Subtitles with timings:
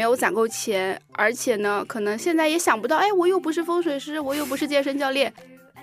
[0.00, 5.30] 没有攒够钱，而且呢，可能现在也想不到，哎，我又不是风水师，我又不是健身教练，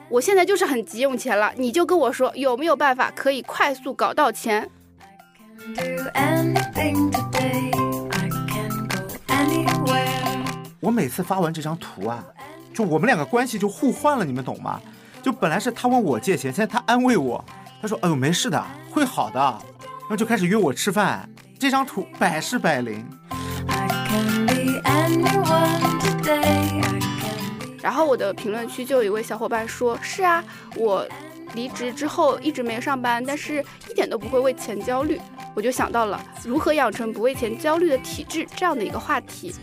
[0.10, 4.68] 我现在就是很急用钱了，你就跟我说有没有办法可以快速搞到钱？
[10.80, 12.26] 我每次发完这张图啊，
[12.74, 14.82] 就我们两个关系就互换了，你们懂吗？
[15.22, 17.46] 就本来是他问我借钱，现在他安慰我，
[17.80, 19.40] 他说：“哎呦，没事的，会好的。”
[20.10, 21.30] 然后就开始约我吃饭。
[21.60, 23.08] 这张图百试百灵。
[27.82, 30.44] 然后我的评论区就有一位小伙伴说：“是啊，
[30.76, 31.08] 我
[31.54, 35.20] 离职之后一直没上班，但是一点都不会为钱焦虑。”
[35.56, 39.56] 我就想到了如何养成不为钱焦虑的体质这样的一个话题。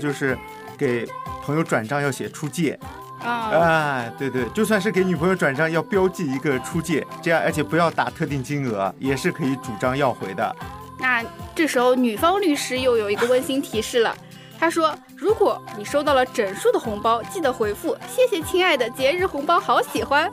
[0.00, 0.36] 就是
[0.76, 1.06] 给
[1.42, 2.78] 朋友转账要写出借，
[3.22, 10.56] 啊、哎，对对，就算是给女朋友转账要标记一个出借，这样而且不要打特定金额，也是可以主张要回的。
[10.98, 11.22] 那
[11.54, 14.16] 这时候女方律师又有一个温馨提示了，
[14.58, 20.30] 他说：“如果你收到了整数的红包，记得回复‘谢谢亲爱的，节日红包好喜欢’。”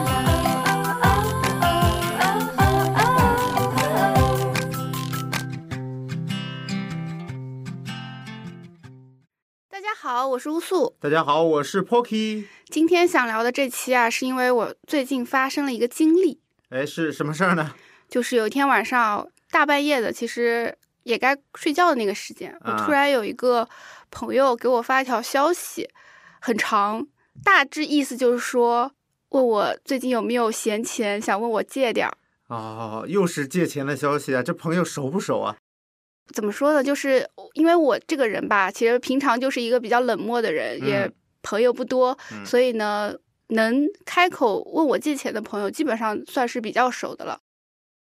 [10.06, 10.94] 好，我是乌素。
[11.00, 12.44] 大家好，我是 Pocky。
[12.66, 17.74] 今天想聊的这期啊，是因为我最近发生了一个经历，哎，是什么事儿呢？
[18.08, 23.68] 就是有一天晚上大半夜的，其实也该睡觉的那个时间，我啊突然有一个
[24.08, 25.90] 朋友给我发一条消息，
[26.40, 27.04] 很长，
[27.42, 28.92] 大致意思就是说
[29.30, 32.16] 问我最近有没有闲钱，想问我借点儿。
[32.46, 34.40] 哦，又是借钱的消息啊！
[34.40, 35.56] 这朋友熟不熟啊？
[36.34, 36.82] 怎么说呢？
[36.82, 41.10] 就是因为我这个人吧，其实平常就是一个比较冷漠的人，嗯也
[41.42, 43.14] 朋友不多，嗯所以呢，
[43.48, 47.40] 能开口问我借钱的朋友，基本上算是比较熟的了。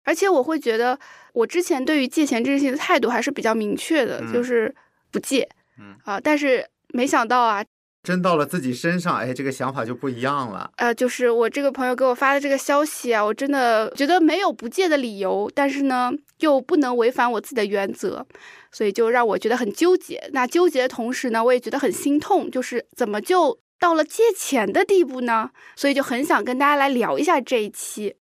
[0.04, 0.98] 而且我会觉得，
[1.32, 4.74] 我之前对于借钱这件事情的态度还是比较明确的，嗯就是
[5.10, 5.48] 不借。
[5.78, 7.64] 嗯啊，但是没想到啊，
[8.04, 10.70] 真到了自己身上，哎，这个想法就不一样了。
[10.76, 18.26] 呃，就是我这个朋友给我发的这个消息啊，我真的觉得没有不借的理由，但是呢，又不能违反我自己的原则，
[18.70, 20.28] 所以就让我觉得很纠结。
[20.32, 25.50] 那纠结的同时呢，我也觉得很心痛，就是怎么就到了借钱的地步呢？
[25.74, 28.16] 所以就很想跟大家来聊一下这一期。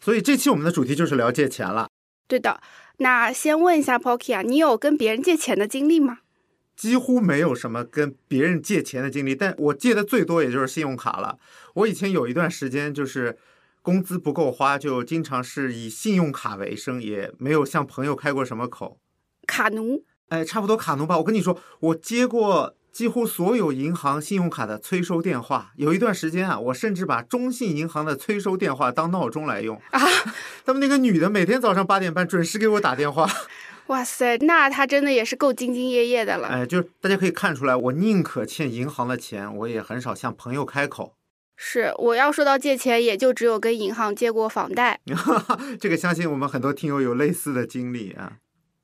[0.00, 1.88] 所以这期我们的主题就是聊借钱了。
[2.26, 2.60] 对的，
[2.96, 6.18] 那先问一下 Pocky 啊，你有跟别人借钱的经历吗？
[6.76, 11.38] 几乎没有什么跟别人借钱的经历，但我借的最多也就是信用卡了。
[11.74, 13.38] 我以前有一段时间就是
[13.82, 18.98] 工资不够花，就经常是以信用卡为生，也没有向朋友开过什么口。
[19.46, 21.18] 卡奴哎，差不多卡奴吧。
[21.18, 25.72] 我跟你说，我接过几乎所有银行信用卡的催收电话。
[25.76, 29.76] 有一段时间啊，我甚至把中信银行的催收电话当闹钟来用。
[29.90, 30.00] 啊，
[30.64, 33.28] 他们那个女的每天早上八点半准时给我打电话。
[33.88, 36.48] 哇塞，那他真的也是够兢兢业业的了。
[36.48, 41.14] 哎，就是大家可以看出来，我宁可欠银行的钱，我也很少向朋友开口。
[41.56, 45.00] 是，我要说到借钱，也就只有跟银行借过房贷。
[45.78, 48.38] 这个相信我们很多听友有类似的经历啊。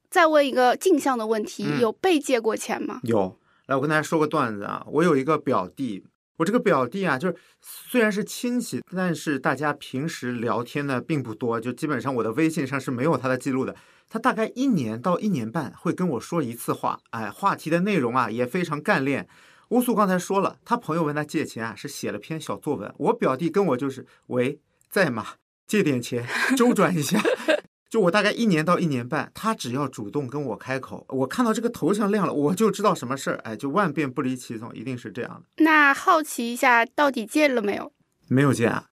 [0.09, 3.01] 再问一个镜像的问题，嗯有被借过钱吗？
[3.05, 4.85] 有，来我跟大家说个段子啊。
[4.87, 6.05] 我有一个表弟，
[6.41, 13.77] 我这个表弟啊，就是虽然是亲戚，但是大家平时聊天呢并不多，就基本上我的微信上是没有他的记录的。
[14.09, 19.29] 他大概一年到一年半会跟我说一次话，哎，话题的内容啊也非常干练。
[19.69, 22.91] 乌苏刚才说了，他朋友问他借钱啊，是写了篇小作文。
[22.97, 24.59] 我表弟跟我就是，喂，
[24.89, 25.27] 在吗？
[25.67, 26.27] 借点钱，
[26.57, 27.21] 周转一下。
[27.91, 35.65] 就我大概一年到一年半，他只要主动跟我开口，我看到这个头像亮了，我就知道什么事儿，哎，就万变不离其宗，一定是这样的。
[35.65, 37.93] 那好奇一下，到底借了没有？
[38.29, 38.87] 没有借啊，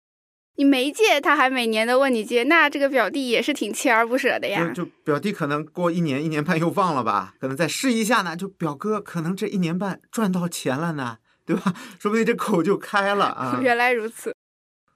[0.56, 4.66] 你没借，他还每年都问你借，那这个表弟也是挺锲而不舍的呀。
[4.74, 11.72] 就就表弟可能过一年一年半又忘了吧，可能再试一下呢，就表哥可能这一年半赚到钱了呢，对吧？
[12.00, 13.60] 说不定这口就开了啊。
[13.62, 14.34] 原来如此，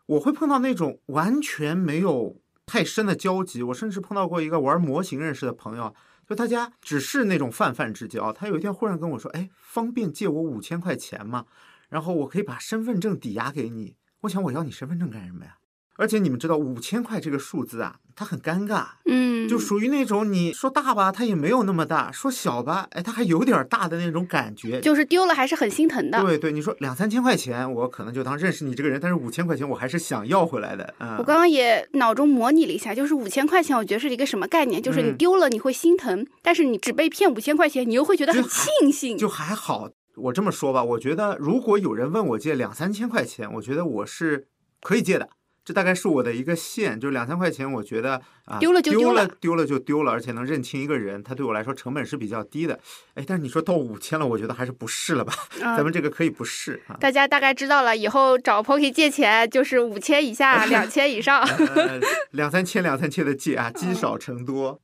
[0.07, 2.42] 我会碰到那种完全没有
[2.73, 5.95] 太深的交集，我甚至碰到过一个玩模型认识的朋友，
[6.27, 8.33] 就大家只是那种泛泛之交。
[8.33, 11.45] 他有一天忽然跟我说：“哎，方便借我五千块钱吗？
[11.91, 15.59] 然后我可以把身份证抵押给你。”我想我要你身份证干什么呀？
[15.97, 24.81] 而且你们知道五千块这个数字啊，它很尴尬，嗯，就属于那种你说大吧，它也没有那么大；说小吧，哎，它还有点大的那种感觉。
[24.81, 26.23] 就是丢了还是很心疼的。
[26.23, 30.95] 对对，你说两三千块钱，我可能就当认识你这个人，但是五千块钱我还是想要回来的。
[30.99, 34.83] 嗯，我刚刚也脑中模拟了一下，就是五千块钱，我觉得是一个什么概念？
[34.83, 39.19] 就是你嗯丢了你会心疼，但是你只被骗五千块钱，你又会觉得很庆幸。
[39.19, 39.91] 就还好。
[40.17, 44.47] 我这么说吧，我觉得如果有人问我借两三千块钱，我觉得我是
[44.83, 45.29] 可以借的，
[45.65, 52.79] 这大概是我的一个线，就两三块钱，我觉得啊，丢了就丢丢了丢了就丢了，而且能认清一个人，他对我来说成本是比较低的。
[53.15, 55.33] 哎，但是你说到五千了，我觉得还是不是了吧？
[55.61, 56.97] 嗯咱们这个可以不是啊。
[56.99, 61.43] 大家大概知道了，以后找 Pocky 借钱就是五千以下，两千以上。
[61.47, 62.01] 呃，
[62.33, 64.81] 两三千两三千的借啊， 积少成多。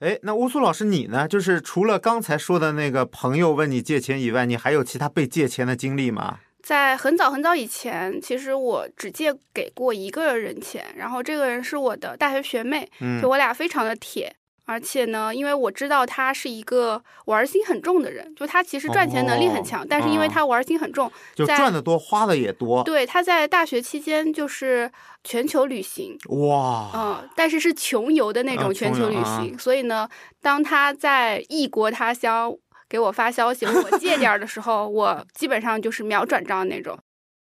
[0.00, 1.26] 哎，那乌苏老师你呢？
[1.26, 6.38] 就是除了刚才说的那个朋友问你借钱以外，你还有其他被借钱的经历吗？
[6.62, 14.34] 在很早很早以前，其实我只借给过一个人钱，然后这个人是我的大学学妹，嗯就我俩非常的铁。
[14.70, 22.84] 而且呢，因为我知道他是一个玩心很重的人，就他其实赚钱能力很强，哦但是因为他玩心很重，在就赚的多，花的也多。
[22.84, 24.92] 对他在大学期间就是
[25.24, 30.06] 全球旅行，哇，嗯，但是是穷游的那啊种全球旅行，所以呢，
[30.42, 32.54] 当他在异国他乡
[32.88, 36.98] 给我发消息问我借点儿的时候，我基本上就是秒转账那种。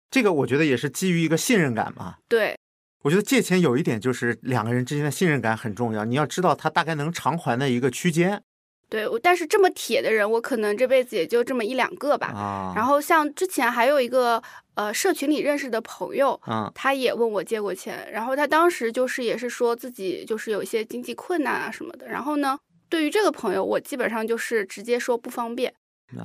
[0.09, 2.15] 这个我觉得也是基于一个信任感嘛。
[2.27, 2.57] 对，
[3.03, 8.41] 我觉得借钱有一点就是两个人之间的信任感很重要，你要知道他大概能偿还的一个区间
[8.89, 12.27] 对，我但是这么铁的人，我可能这辈子也就这么一两个吧。
[12.27, 12.73] 啊。
[12.73, 14.41] 然后像之前还有一个
[14.75, 22.07] 呃社群里认识的朋友，嗯，他也问我借过钱，然后他当时就是也是说自己就是有一些经济困难啊什么的。
[22.07, 22.57] 然后呢，
[22.89, 25.73] 对于这个朋友，我基本上就是直接说不方便，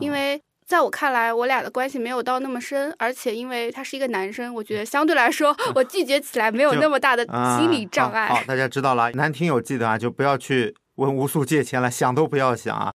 [0.00, 8.29] 因为在我看来，我俩的关系没有到那么深，而且因为他是一个男生，我觉得相对来说， 我拒绝起来没有那么大的啊心理障碍。
[8.29, 12.93] 好，好大家知道了，男听友记得啊，就不要去问吴素借钱了，想都不要想啊。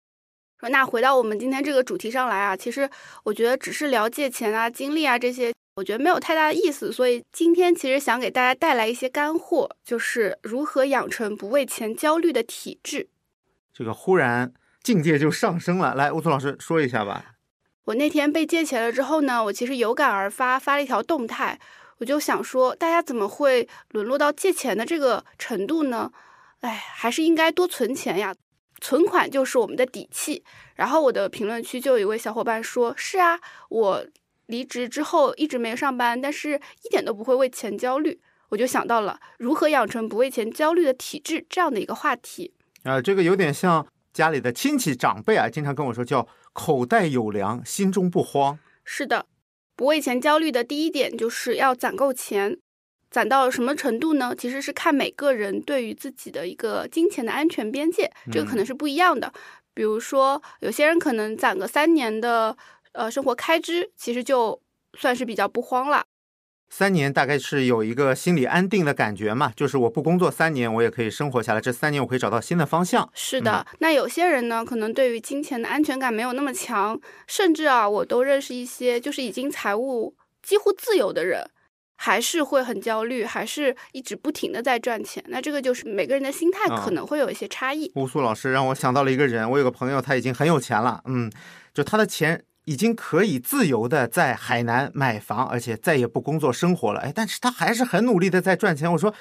[0.59, 2.89] 说那回到我们今天这个主题上来啊，其实
[3.23, 6.93] 我觉得只是聊借钱啊、经历啊这些，我觉得没有太大的意思。
[6.93, 13.09] 所以今天其实想给大家带来一些干货，就是如何养成不为钱焦虑的体质。
[13.77, 17.35] 这个忽然境界就上升了，来，乌苏老师说一下吧。
[17.83, 21.59] 我那天被借钱了之后呢，我其实有感而发，发了一条动态，
[21.97, 26.09] 我就想说，大家怎么会沦落到借钱的这个程度呢？
[26.61, 28.33] 哎，还是应该多存钱呀，
[28.79, 30.41] 存款就是我们的底气。
[30.75, 33.37] 然后我的评论区就有一位小伙伴说：“是啊，
[33.67, 34.05] 我
[34.45, 42.53] 离职之后一直没上班，但是一点都不会为钱焦虑。”我就想到了如何养成不为钱焦虑的体质这样的一个话题。
[42.85, 48.57] 啊，这个有点像家里的亲戚长辈啊，经常跟我说叫口袋有粮，心中不慌。
[48.83, 49.25] 是的，
[49.75, 52.57] 不为钱焦虑的第一点就是要攒够钱。
[53.09, 54.35] 攒到什么程度呢？
[54.37, 59.33] 其实是看每个人对于自己的一个金钱的安全边界，这个可能是不一样的。
[59.73, 62.55] 比如说，有些人可能攒个三年的
[62.91, 64.61] 呃生活开支，其实就
[64.97, 66.05] 算是比较不慌了。
[66.69, 71.61] 三年大概是有一个心理安定的感觉嘛，就是我不工作三年，我也可以生活下来。
[71.61, 73.09] 这三年我可以找到新的方向。
[73.13, 81.49] 是的，那有些人呢，可能对于金钱的安全感没有那么强，甚至啊，我都认识一些就是已经财务几乎自由的人，
[81.95, 85.23] 还是会很焦虑，还是一直不停的在赚钱。
[85.27, 87.89] 那这个就是每个人的心态啊可能会有一些差异。
[87.95, 91.31] 乌苏老师让我想到了一个人，我有个朋友，他已经很有钱了，嗯，
[91.73, 98.91] 就他的钱已经可以自由的在海南买房，而且再也不工作生活了，哎，但是他还是很努力的在赚钱。
[98.91, 99.13] 我说，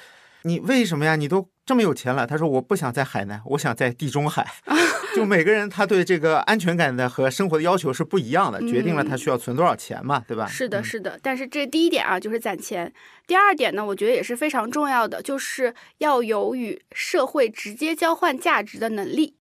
[0.43, 1.15] 你为什么呀？
[1.15, 2.27] 你都这么有钱了？
[2.27, 4.45] 他说，我不想在海南，我想在地中海。
[5.15, 10.45] 就每个人他对这个安全感的和生活的要求是不一样的，决定了他需要存多少钱嘛，对吧？
[10.45, 11.17] 是的，嗯是的。
[11.23, 12.91] 但是这第一点啊，就是攒钱。
[13.25, 19.37] 第二点呢，我觉得也是非常重要的，就是要有与社会直接交换价值的能力。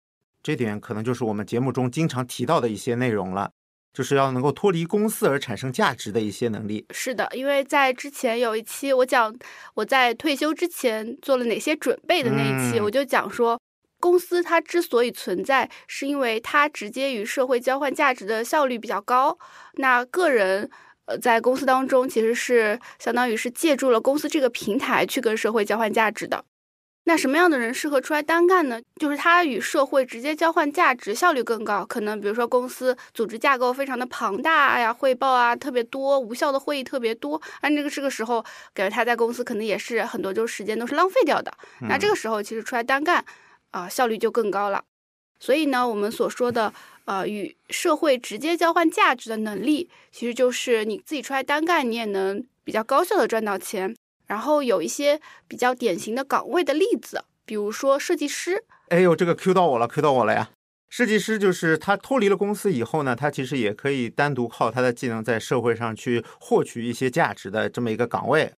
[0.42, 3.52] 这点可能就是我们节目中经常提到的一些内容了，
[3.92, 6.86] 就是要能够脱离公司而产生价值的一些能力。
[6.90, 9.34] 是的，因为在之前有一期我讲
[9.74, 13.60] 我在退休之前做了哪些准备的那一期，嗯我就讲说，
[13.98, 19.36] 公司它之所以存在，是因为它直接与社会交换价值的效率比较高。
[19.74, 20.70] 那个人
[21.06, 26.44] 呃在公司当中其实是相当于是借助了公司这个平台去跟社会交换价值的。
[27.04, 28.80] 那什么样的人适合出来单干呢？
[28.96, 31.84] 就是他与社会直接交换价值，效率更高。
[31.84, 37.40] 可能比如说公司组织架构非常的庞大呀，汇报啊特别多，无效的会议特别多。
[37.62, 41.52] 按这个这个时候，感觉他在公司可能也是很多就是时间都是浪费掉的。
[41.80, 43.24] 那这个时候其实出来单干，
[43.70, 44.84] 啊、效率就更高了。
[45.40, 46.72] 所以呢，我们所说的
[47.06, 53.96] 呃与社会直接交换价值的能力，其实就是你自己出来单干，你也能比较高效的赚到钱。
[54.30, 60.50] 然后有一些比较典型的岗位的例子，比如说设计师，哎呦，这个 Q 到我了，Q 到我了呀！
[60.88, 68.52] 设计师就是他脱离了公司以后呢，他其实也可以单独靠他的技能在社会上去获取一些价值的这么一个岗位。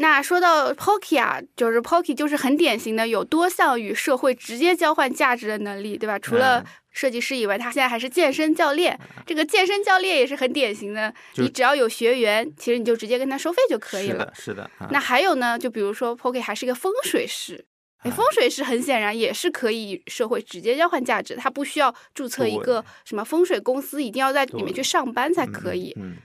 [0.00, 6.18] 那说到 Pocky 啊，就是 Pocky 就是很典型的有多项与社会直接交换价值的能力，对吧？
[6.18, 8.98] 除了嗯设计师以外，他现在还是健身教练。
[9.26, 14.32] 这个健身教练也是很典型的，你只要有学员，其实你就直接跟他收费就可以了。
[14.34, 14.62] 是的，是的。
[14.78, 17.66] 啊那还有呢，就比如说 Pocky 还是一个风水师。
[18.04, 25.94] 风水师很显然也是可以与社会直接交换价值，他不需要注册一个什么风水公司，一定要在里面去上班才可以。
[26.00, 26.16] 嗯，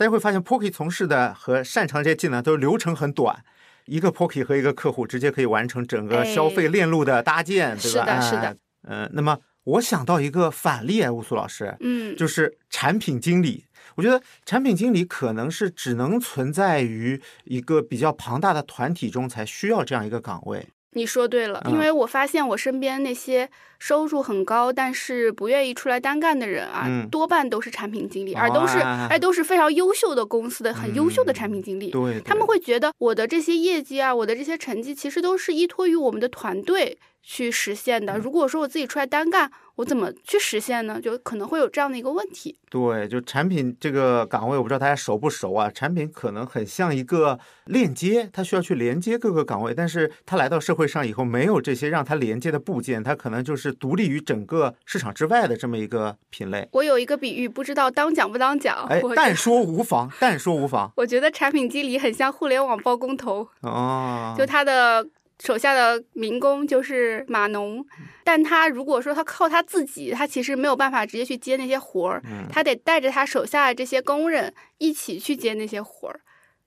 [0.00, 3.44] 大家会发现 Pocky 从事的和擅长这些技能都是流程很短，
[3.84, 8.18] 一个 Pocky 和一个客户直接可以完成整个哎消费链路的搭建，对吧？
[8.18, 8.56] 是的是的哎。
[8.84, 13.66] 嗯、那么我想到一个反例啊，乌苏老师，嗯，就是产品经理。
[13.94, 20.66] 我觉得产品经理可能是只能存在于一个比较庞大的团体中才需要这样一个岗位。
[20.92, 21.72] 你说对了，嗯。
[21.72, 27.08] 因为我发现我身边那些收入很高，但是不愿意出来单干的人啊，嗯。
[27.08, 31.90] 多半都是产品经理，而都是哎都是非常优秀的公司的很优秀的嗯产品经理。
[31.90, 38.18] 对，他们会觉得我的这些业绩啊，我的这些成绩，其实都是依托于我们的团队去实现嗯的。
[38.18, 41.00] 如果说我自己出来单干，我怎么去实现呢？
[41.00, 42.56] 就可能会有这样的一个问题。
[42.68, 45.70] 对，就产品这个岗位，我不知道大家熟不熟啊？
[45.70, 56.68] 产品可能很像一个链接，它需要去连接各个岗位，但是它来到社会上以后，没有这些让它连接的部件，它可能就是独立于整个市场之外的这么一个品类。
[56.72, 58.86] 我有一个比喻，不知道当讲不当讲。
[58.86, 60.92] 哎，但说无妨，但说无妨。
[60.96, 63.48] 我觉得产品经理很像互联网包工头。
[63.62, 65.06] 哦，就他的
[65.42, 67.84] 手下的民工就是码农，
[68.22, 76.20] 但他如果说他靠他自己，他其实没有办法直接去接那些活儿，嗯他得带着他手下的这些工人一起去接那些活儿。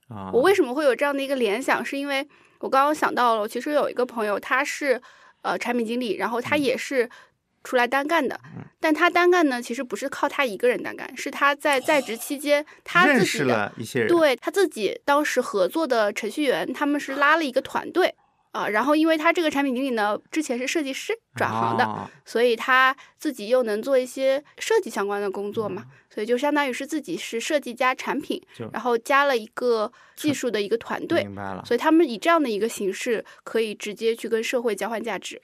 [0.10, 1.84] 啊我为什么会有这样的一个联想？
[1.86, 2.28] 是因为
[2.60, 5.02] 我刚刚想到了，其实有一个朋友，他是
[5.42, 7.10] 呃产品经理，然后他也是。
[7.66, 8.38] 出来单干的，
[8.78, 18.14] 但他单干呢，其实不是靠他一个人单干，是他在在职期间，他认识自己的了一些人，对他自己当时合作的程序员，他们是拉了一个团队
[18.54, 28.40] 啊、然后因为他这个产品经理呢，之前是设计师转行的，哦所以他自己又能做一些设计相关的工作嘛，所以就相当于是自己是设计加产品，
[28.72, 31.66] 然后加了一个技术的一个团队，明白了。
[31.66, 35.42] 所以他们以这样的一个形式可以直接去跟社会交换价值。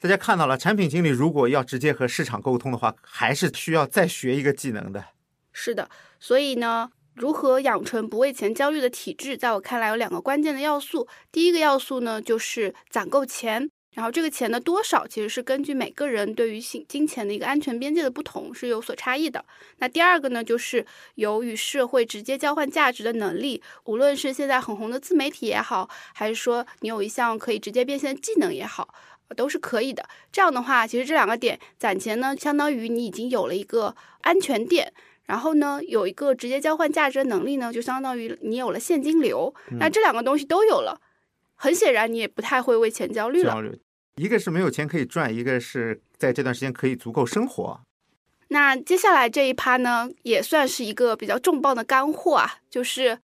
[0.00, 5.04] 大家看到了，产品经理如果要直接和市场沟通的话，还是需要再学一个技能的。
[5.52, 6.88] 是的，所以呢，
[7.18, 11.08] 如何养成不为钱焦虑的体质，在我看来有两个关键的要素。
[11.32, 13.70] 第一个要素呢，就是攒够钱。
[13.94, 19.44] 然后这个钱的多少，其实是根据每个人对于金金钱的一个安全边界的不同是有所差异的。
[19.78, 28.94] 那第二个呢，就是有与社会直接交换价值的能力，无论是现在很红的自媒体也好，还是说你有一项可以直接变现的技能也好，
[29.36, 30.08] 都是可以的。
[30.30, 34.92] 这样的话，其实这两个点攒钱呢，相当于你已经有了一个安全垫。
[35.28, 39.54] 然后呢，有一个直接交换价值的能力呢，就相当于你有了现金流。
[39.78, 40.98] 那这两个东西都有了，
[41.54, 43.54] 很显然你也不太会为钱焦虑了。
[44.16, 47.80] 一个是没有钱可以赚，一个是在这段时间可以足够生活。
[48.48, 53.18] 那接下来这一趴呢，也算是一个比较重磅的干货啊，就是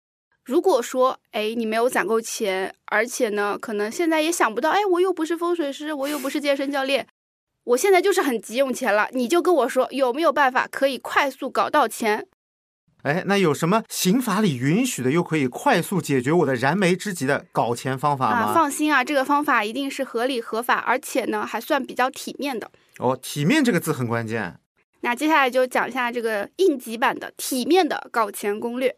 [0.44, 7.06] 如果说，哎，你没有攒够钱，而且呢，可能现在也想不到，哎，我又不是风水师，我又不是健身教练，
[7.64, 12.26] 我现在就是很急用钱了，你就跟我说有没有办法可以快速搞到钱？
[13.02, 18.36] 哎，那有什么刑法里允许的，又可以快速解决我的燃眉之急的搞钱方法吗？
[18.50, 22.70] 啊，放心啊，这个方法一定是合理合法，而且呢还算比较体面的。
[22.98, 24.58] 哦，体面这个字很关键。
[25.00, 28.96] 那接下来就讲一下这个应急版的体面的搞钱攻略。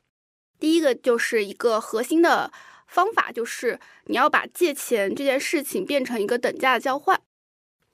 [0.60, 2.52] 第一个就是一个核心的
[2.86, 7.20] 方法，就是你要把借钱这件事情变成一个等价的交换。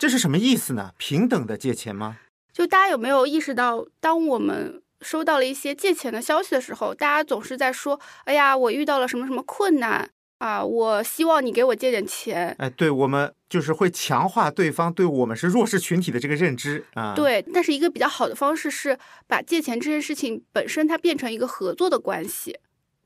[0.02, 0.90] 这是什么意思呢？
[0.98, 2.18] 平等的借钱吗？
[2.52, 22.58] 就大家有没有意识到，当我们收到了一些借钱的消息的时候，大家总是在说：“哎呀，我遇到了什么什么困难啊，我希望你给我借点钱。”哎，对我们就是会强化对方对我们是弱势群体的这个认知啊。，对，但是一个比较好的方式是把借钱这件事情本身它变成一个合作的关系。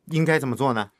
[0.06, 0.92] 应该怎么做呢？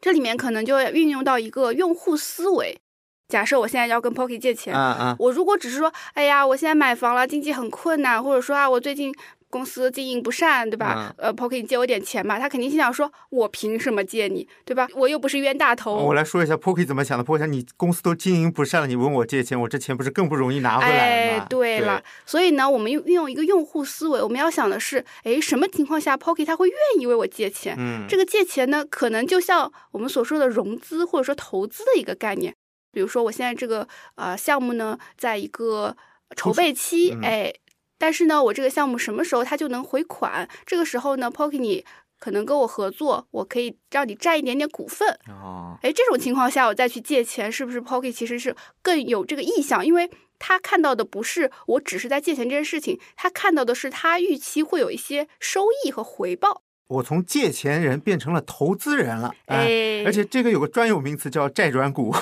[0.00, 2.80] 这里面可能就要运用到一个用户思维。
[3.28, 9.14] 假设我现在要跟 Pocky 借钱，啊啊，我如果只是说，哎呀，我现在买房了，经济很困难，或者说啊，我最近
[9.50, 11.14] 公司经营不善，对吧？
[11.18, 14.88] 呃，Pocky 你借我点钱吧，他肯定心想说，我凭什么借你，对吧？
[14.94, 15.96] 我又不是冤大头。
[15.96, 17.22] 我来说一下 Pocky 怎么想的。
[17.22, 21.44] Pocky 想，你公司都经营不善了，你问我借钱，我这钱不是更不容易拿回来吗？
[21.44, 27.74] 哎，对了，所以呢，我们用运用一个用户思维，我们要想的是，哎，什么情况下 Pocky 他会愿意为我借钱？
[27.78, 32.54] 嗯，这个借钱呢，可能就像我们所说的融资或者说投资的一个概念。
[32.98, 33.86] 比如说，我现在这个
[34.16, 35.96] 呃项目呢，在一个
[36.34, 37.54] 筹备期，嗯哎，
[37.96, 40.48] 但是呢，我这个项目什么时候它就能回款？
[40.66, 41.84] 这个时候呢，Pocky 你
[42.18, 45.08] 可能跟我合作，我可以让你占一点点股份。
[45.28, 49.86] 哦，哎，这种情况下我再去借钱，是不是 Pocky 其实是更有这个意向？
[49.86, 56.62] 因为他看到的不是我只是在借钱这件事情，他看到的是他预期会有一些收益和回报。
[56.88, 62.14] 我从借钱人变成了投资人了，哎，哎，而且这个有个专有名词叫债转股，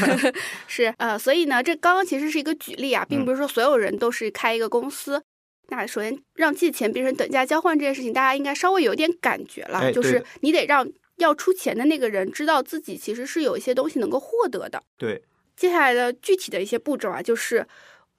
[0.66, 5.22] 是呃，所以呢，这刚刚其实是一个举例啊，并不是说所有人都是开一个公司。
[5.68, 14.82] 那首先让借钱变成等价交换这件事情，大家应该稍微有点感觉了，就是你得让要出钱的那个人知道自己其实是有一些东西能够获得的。
[14.96, 15.22] 对，
[15.56, 17.66] 接下来的具体的一些步骤啊，就是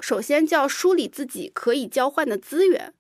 [0.02, 2.94] 首先就要梳理自己可以交换的资源，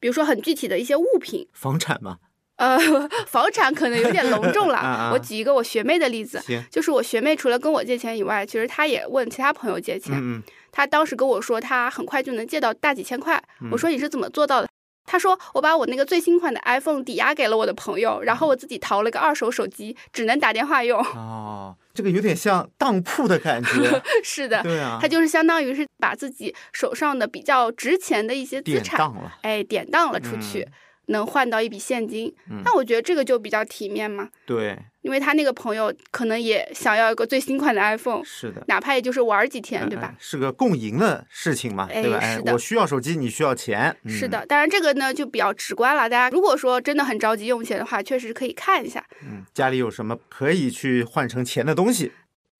[0.00, 2.18] 比如说很具体的一些物品，房产嘛，
[2.62, 2.78] 呃，
[3.26, 4.78] 房产可能有点隆重了。
[4.80, 6.40] 啊啊我举一个我学妹的例子，
[6.70, 10.14] 就是我学妹除了跟我借钱以外，其实她也问其他朋友借钱。
[10.16, 13.42] 嗯嗯，她当时跟我说，她很快就能借到大几千块。
[13.60, 14.68] 嗯我说你是怎么做到的？
[15.04, 21.00] 她说我把我那个最新款的 iPhone 抵押给了我的朋友，然后我自己淘了个二手手机，只能打电话用。
[21.00, 30.72] 哦，这个有点像当铺的感觉， 是的，对啊，她就是相当于是把自己手上的比较值钱的一些资产，哎，典当了出去，嗯
[31.06, 32.34] 能换到一笔现金。
[32.50, 38.62] 嗯那我觉得这个就比较体面嘛，对，因为他那个朋友可能也想要一个最新款的 iPhone，是的。
[38.68, 40.16] 哪怕也就是玩儿几天，对吧嗯？？
[40.18, 42.20] 是个共赢的事情嘛，对吧？
[42.20, 46.08] 是，的我需要手机，你需要钱，嗯是的，当然这个呢就比较直观了。
[46.08, 52.12] 大家如果说真的很着急用钱的话，确实可以看一下，嗯，家里有什么可以去换成钱的东西？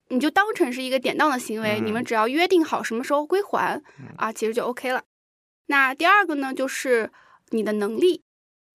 [0.09, 3.81] 你就当成是一个典当的行为，嗯你们只要约定好什么时候归还
[4.17, 5.01] 啊，其实就 OK 了。
[5.67, 7.09] 那第二个呢，就是
[7.49, 8.21] 你的能力，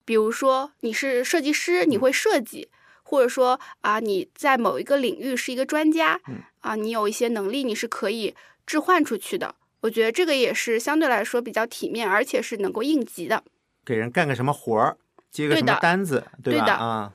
[0.09, 2.67] 比如说你是设计师，你会设计，
[3.03, 8.33] 或者说啊你在某一个领域是一个专家嗯，啊你有一些能力，你是可以
[8.65, 9.53] 置换出去的。
[9.81, 13.43] 我觉得这个也是相对来说比较体面，而且是能够应急的。
[13.85, 14.97] 给人干个什么活儿，
[15.29, 16.59] 接个什么单子，对吧？
[16.59, 17.13] 对的啊，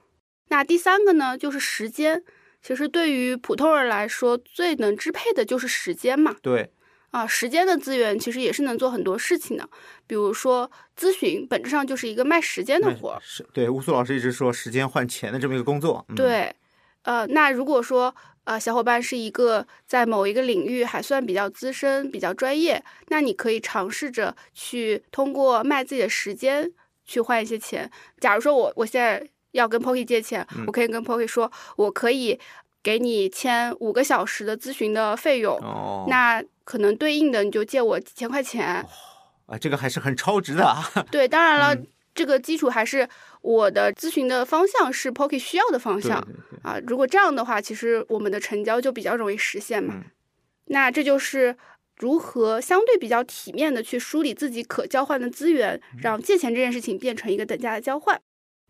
[0.51, 2.23] 那第三个呢，就是时间。
[2.63, 6.37] 其实对于普通人来说，最能支配的就是时间嘛。
[6.41, 6.71] 对，
[7.15, 9.69] 啊，时间的资源其实也是能做很多事情的。
[10.05, 10.69] 比如说
[10.99, 13.21] 咨询，本质上就是一个卖时间的活儿。
[13.23, 13.69] 是对。
[13.71, 16.53] 乌苏老师一直说时间换钱的这么一个工作，嗯、，对，
[17.03, 18.13] 呃，那如果说
[18.43, 26.73] 呃小伙伴是一个在某一个领域还算比较资深、比较专业，那你可以尝试着去通过卖自己的时间
[27.05, 27.89] 去换一些钱。
[28.19, 32.41] 假如说我我现在要跟 Pocky 借钱，嗯我可以跟 Pocky 说，我可以
[32.85, 38.87] 给你签五个小时的咨询的费用，哦，那可能对应的你就借我几千块钱。
[39.47, 43.09] 啊，这个还是很超值的啊，对，当然了，嗯这个基础还是
[43.41, 46.25] 我的咨询的方向是 Pocky 需要的方向。
[46.63, 49.95] 啊，如果这样的话，其实我们的成交就比较容易实现嘛。
[49.97, 50.05] 嗯
[50.67, 51.57] 那这就是
[51.99, 58.19] 如何相对比较体面的去梳理自己可交换的资源，嗯让借钱这件事情变成一个等价的交换。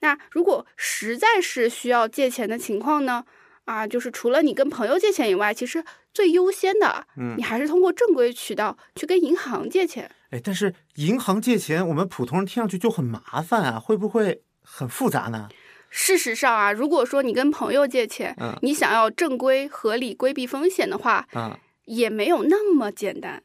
[0.01, 3.25] 那如果实在是需要借钱的情况呢？
[3.65, 10.11] 啊，就是除了你跟朋友借钱以外，其实最优先的，嗯你还是通过正规渠道去跟银行借钱。
[10.31, 15.49] 哎，但是银行借钱，我们普通人听上去就很麻烦啊，会不会很复杂呢？
[15.89, 23.43] 事实上啊，如果说你跟朋友借钱，嗯你想要正规合理规避风险的话，啊，也没有那么简单。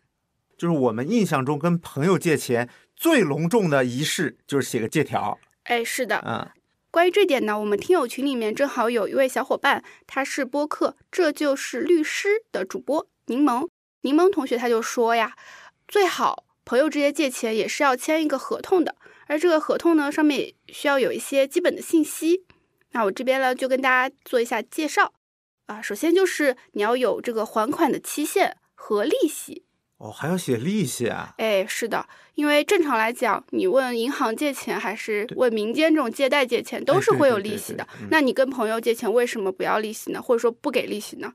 [0.57, 6.51] 就是我们印象中跟朋友借钱最隆重的仪式就是写个借条，哎，是的，啊，
[6.91, 13.67] 关于这点呢，我们听友群里面正好有一位小伙伴，他是播客这就是律师的主播柠檬。
[14.01, 15.35] 柠檬同学他就说呀，
[15.87, 18.95] 最好朋友之间借钱也是要签一个合同的，
[19.27, 22.45] 而这个合同呢上面也需要有一些基本的信息。
[22.91, 25.13] 那我这边呢就跟大家做一下介绍
[25.67, 29.63] 啊，首先就是你要有这个还款的期限和利息。
[29.99, 37.83] 哦，还要写利息啊，哎，是的，因为正常来讲，你问银行借钱还是问民间这种借贷借钱，都哎是会有利息的。
[37.83, 40.21] 对嗯那你跟朋友借钱，为什么不要利息呢？
[40.21, 41.33] 或者说不给利息呢？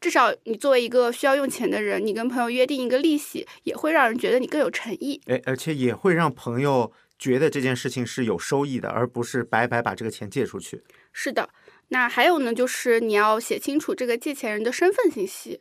[0.00, 5.20] 至少你作为一个需要用钱的人，你跟朋友约定一个利息，也会让人觉得你更有诚意。
[5.26, 10.82] 哎，而且也会让朋友觉得这件事情是有收益的，而不是白白把这个钱借出去。
[11.12, 11.50] 是的，
[11.88, 15.60] 那还有呢，就是你要写清楚这个借钱人的身份信息，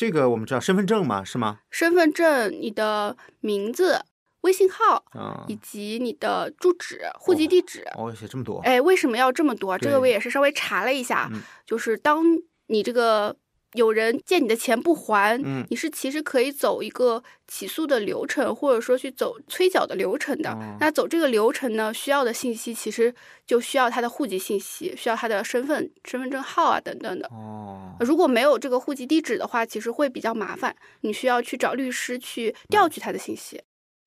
[0.00, 1.60] 这个我们知道身份证嘛，是吗？
[1.70, 4.02] 身份证、你的名字、
[4.40, 7.86] 微信号啊、以及你的住址、户籍地址。
[7.98, 9.76] 哦，写这么多，哎，为什么要这么多？
[9.76, 12.24] 这个我也是稍微查了一下，嗯就是当
[12.68, 13.36] 你这个
[13.74, 20.50] 有人借你的钱不还，嗯你是其实可以走一个起诉的流程，或者说去走催缴的流程的。
[20.50, 23.14] 哦那走这个流程呢，需要的信息其实
[23.46, 27.28] 就需要他的户籍信息，需要他的身份、身份证号啊等等的。
[27.28, 33.62] 哦，如果没有这个户籍地址的话，其实会比较麻烦，你需要去找律师去调取他的信息。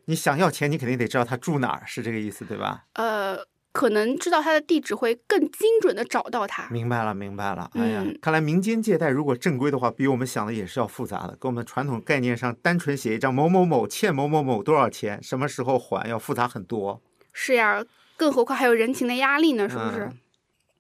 [0.05, 2.83] 你想要钱，你肯定得知道他住哪儿，是这个意思对吧？
[2.95, 3.37] 呃，
[3.73, 6.69] 可能知道他的地址会更精准的找到他。
[6.69, 7.69] 明白了，明白了。
[7.73, 17.01] 哎呀，嗯看来民间借贷如果正规的话，比我们想的也是要复杂的，跟我们传统概念上单纯写一张某某某欠某某某多少钱，什么时候还，要复杂很多。
[17.33, 17.83] 是呀，
[18.15, 20.05] 更何况还有人情的压力呢，是不是？
[20.05, 20.17] 嗯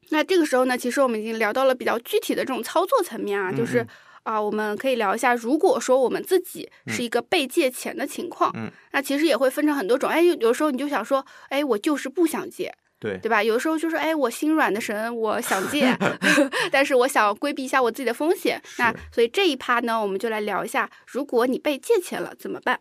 [0.09, 3.87] 那这个时候呢，其实我们已经聊到了比较具体的这种操作层面啊，就是嗯
[4.23, 10.09] 啊、我们可以聊一下，如果说我们自己是一个被借钱的情况，嗯那其实也会分成很多种。
[10.09, 12.71] 哎，有有时候你就想说，哎，我就是不想借，
[13.03, 13.43] 对，对吧？
[13.43, 15.93] 有的时候就是，哎，我心软的神，我想借，
[16.71, 18.61] 但是我想规避一下我自己的风险。
[18.77, 22.79] 那所以这一趴呢，我们就来聊一下，如果你被借钱了怎么办？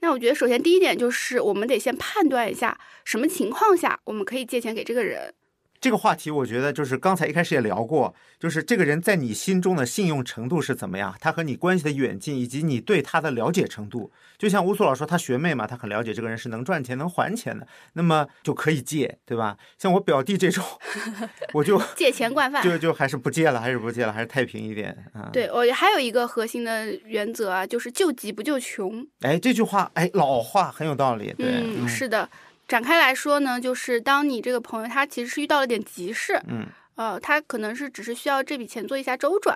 [0.00, 5.34] 那我觉得首先第一点就是，我们得先判断一下什么情况下我们可以借钱给这个人。
[5.82, 14.12] 这个话题，我觉得就是刚才一开始也聊过，就是这个人在你心中的信用程度是怎么样，他和你关系的远近，以及你对他的了解程度。
[14.38, 19.56] 就像乌苏老说，他学妹嘛，他很了解这个人是能赚钱、能还钱的，那么就可以借，对吧？
[19.76, 20.64] 像我表弟这种，
[21.52, 22.62] 我就借钱惯犯。
[22.62, 29.04] 就就还是不借了，还是不借了，还是太平一点啊。，对，我还有一个核心的原则啊，就是救急不救穷。
[29.22, 32.28] 哎，这句话，哎，老话很有道理，对，嗯，是的。
[32.72, 39.54] 展开来说呢，就是当你这个朋友他其实是遇到了点急事，嗯，呃，他可能是只是需要这笔钱做一下周转，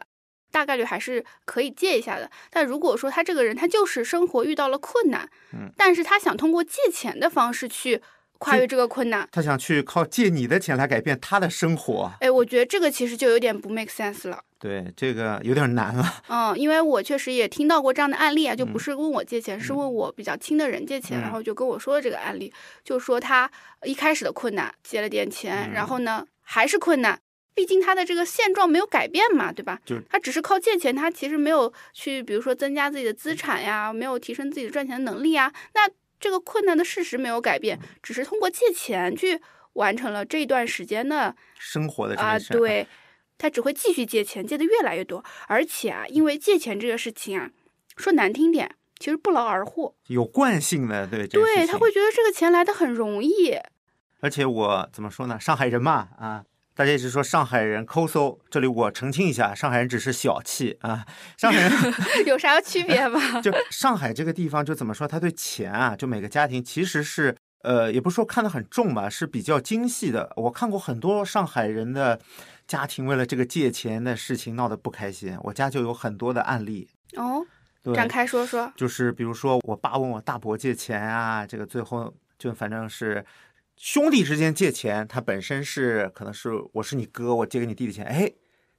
[0.52, 2.30] 大概率还是可以借一下的。
[2.50, 8.02] 但如果说他这个人他就是生活遇到了困难，嗯，但是他想通过借钱的方式去
[8.38, 14.40] 跨越这个困难，他想去靠借你的钱来改变他的生活，哎，我觉得这个其实就有点不 make sense 了。
[14.58, 16.22] 对，这个有点难了。
[16.28, 23.50] 嗯，因为我确实也听到过这样的案例啊，就不是问我借钱，是问我比较亲的人借钱，嗯然后就跟我说了这个案例，就说他
[23.84, 27.20] 一开始的困难借了点钱，嗯然后呢还是困难，
[27.54, 29.78] 毕竟他的这个现状没有改变嘛，对吧？
[29.84, 35.86] 就是他只是靠借钱，他其实没有去，比如说增加自己的资产呀，没有提升自己的赚钱能力啊，那
[36.18, 39.40] 这个困难的事实没有改变，只是通过借钱去
[39.74, 42.86] 完成了这段时间的生活的啊，对，
[43.36, 47.50] 他只会继续借钱，借的越来越多，而且啊，因为借钱这个事情啊，
[47.96, 53.58] 说难听点，其实不劳而获，有惯性的，对，对他会觉得这个钱来的很容易，
[54.20, 55.38] 而且我怎么说呢？
[55.38, 56.44] 上海人嘛，啊，
[56.76, 61.06] 大家一直说上海人抠搜，这里我澄清一下，上海人只是小气啊，
[61.38, 61.72] 上海人
[62.26, 63.18] 有啥区别吗？
[63.40, 67.34] 就上海这个地方就怎么说，他对钱啊，就每个家庭其实是。
[67.62, 70.32] 呃，也不是说看得很重吧，是比较精细的。
[70.36, 72.20] 我看过很多上海人的
[72.68, 76.88] 家庭为了这个借钱的事情闹得不开心，我家就有很多的案例。
[77.16, 77.44] 哦，
[77.92, 83.24] 展开说说，就是比如说我爸问我大伯借钱啊，这个最后就反正是
[83.76, 88.30] 兄弟之间借钱，他本身是可能是我是你哥，我借给你弟弟钱，哎，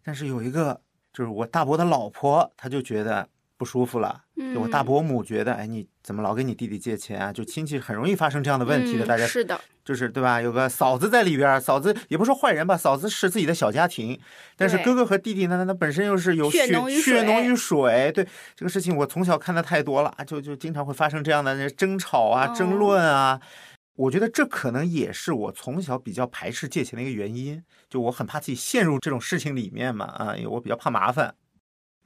[0.03, 0.81] 但是有一个
[1.13, 7.31] 就是我大伯的老婆，她就觉得不舒服了，嗯，就我大伯母觉得，哎，你怎么老给你弟弟借钱啊？
[7.31, 10.41] 就亲戚很容易发生这样的问题的，嗯大家是的，就是对吧？
[10.41, 14.19] 有个嫂子在里边儿，嫂子也不是说坏人吧，嫂子是自己的小家庭，
[14.55, 18.12] 但是哥哥和弟弟呢，那本身又是有血血浓于水于水。
[18.12, 23.39] 对这个事情，我从小看的太多了，就就经常会发生这样的争吵啊、哦争论啊。
[23.97, 31.33] 我觉得这可能也是我从小比较排斥借钱的一个原因，就我很怕自己陷入这种事情里面嘛，啊，因为我比较怕麻烦。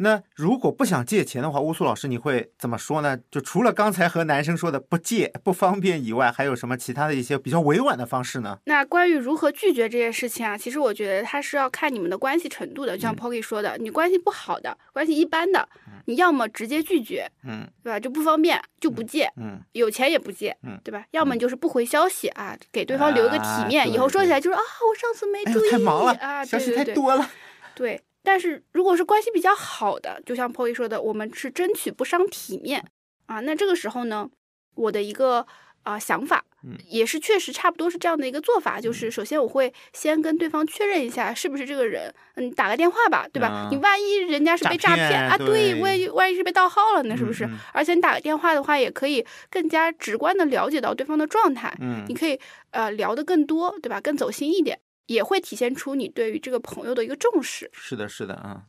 [0.02, 3.18] 那如果不想借钱的话，乌苏老师你会怎么说呢？
[3.30, 8.58] 就除了刚才和男生说的不借不方便以外，还有什么其他的一些比较委婉的方式呢？
[8.66, 12.98] 那关于如何拒绝这件事情啊，其实我觉得它是要看你们的关系程度的。
[12.98, 15.70] 就像嗯 Pocky 说的，你关系不好的，关系一般的，
[16.06, 18.00] 你要么直接拒绝，嗯对吧？
[18.00, 21.06] 就不方便就不借，嗯，有钱也不借，嗯对吧？
[21.12, 27.30] 要么就是不回消息啊，给对方留一个体面，啊以后说起来就是啊，我上次没哎注意，呦，太忙了，啊，消息对对对太多了。
[27.76, 28.02] 对。
[28.24, 32.86] 但是如果是关系比较好的，就像 Pocky 说的，我们是争取不伤体面
[33.26, 33.40] 啊。
[33.42, 34.30] 那这个时候呢，
[34.76, 35.46] 我的一个
[35.84, 43.48] 啊、想法嗯，也是确实差不多是这样的一个做法，就是首先我会先跟对方确认一下是不是这个人，嗯，打个电话吧，对吧？
[43.48, 47.46] 啊你万一人家是被诈诈骗啊，对万一万一是被盗号了呢，是不是？
[47.46, 54.00] 嗯而且你打个电话的话，也可以更加直观的了解到对方的状态，嗯你可以呃聊得更多，对吧？
[54.00, 54.80] 更走心一点，
[55.14, 57.70] 也会体现出你对于这个朋友的一个重视。
[57.74, 58.64] 是的，是的啊。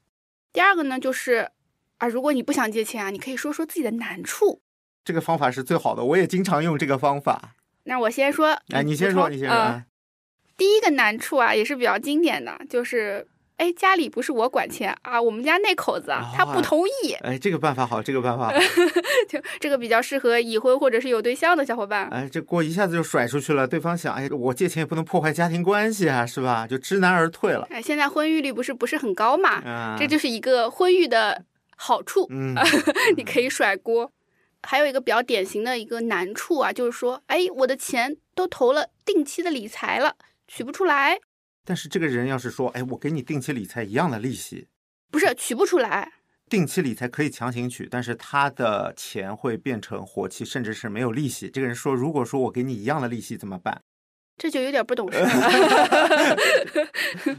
[0.53, 1.51] 第二个呢，就是
[1.99, 4.61] 啊，如果你不想借钱啊，你可以说说自己的难处。
[5.05, 7.55] 这个方法是最好的，我也经常用这个方法。
[7.85, 9.83] 那我先说，哎，你先说，你先说。
[10.57, 13.27] 第一个难处啊，也是比较经典的，就是
[13.63, 17.13] 哎，家里不是我管钱啊，我们家那口子啊，他不啊同意。
[17.23, 18.53] 哎，这个办法好，这个办法好。
[19.29, 22.09] 就这个比较适合已婚或者是有对象的小伙伴。
[22.09, 26.67] 哎，这锅一下子就甩出去了，对方想，哎，我借钱也不能破坏家庭关系啊，是吧？
[26.67, 27.65] 就知难而退了。
[27.71, 29.51] 哎，现在婚育率不是不是很高嘛？
[29.65, 31.45] 啊，这就是一个婚育的
[31.77, 32.57] 好处，嗯，
[33.17, 34.11] 你可以甩锅。
[34.65, 40.17] 还有一个比较典型的一个难处啊，就是说，哎，我的钱都投了定期的理财了，
[40.49, 41.21] 取不出来，
[41.65, 44.67] 但是这个人要是说，哎，我给你定期理财一样的利息，
[45.11, 46.13] 不是取不出来，
[46.49, 51.49] 定期理财可以强行取，但是他的钱会变成活期，甚至是没有利息。
[51.49, 53.83] 这个人说，如果说我给你一样的利息怎么办？
[54.39, 55.29] 这就有点不懂事了，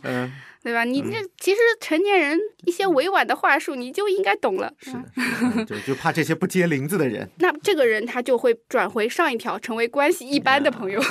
[0.04, 0.32] 嗯，
[0.62, 0.84] 对吧？
[0.86, 4.72] 你这其实成年人一些委婉的话术，你就应该懂了。
[4.78, 7.30] 是的，是的，就就怕这些不接林子的人。
[7.40, 11.02] 那这个人他就会转回上一条，成为关系一般的朋友。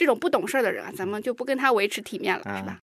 [0.00, 2.78] 这种不懂事儿的人啊，咱们就不跟他维持体面了，是吧？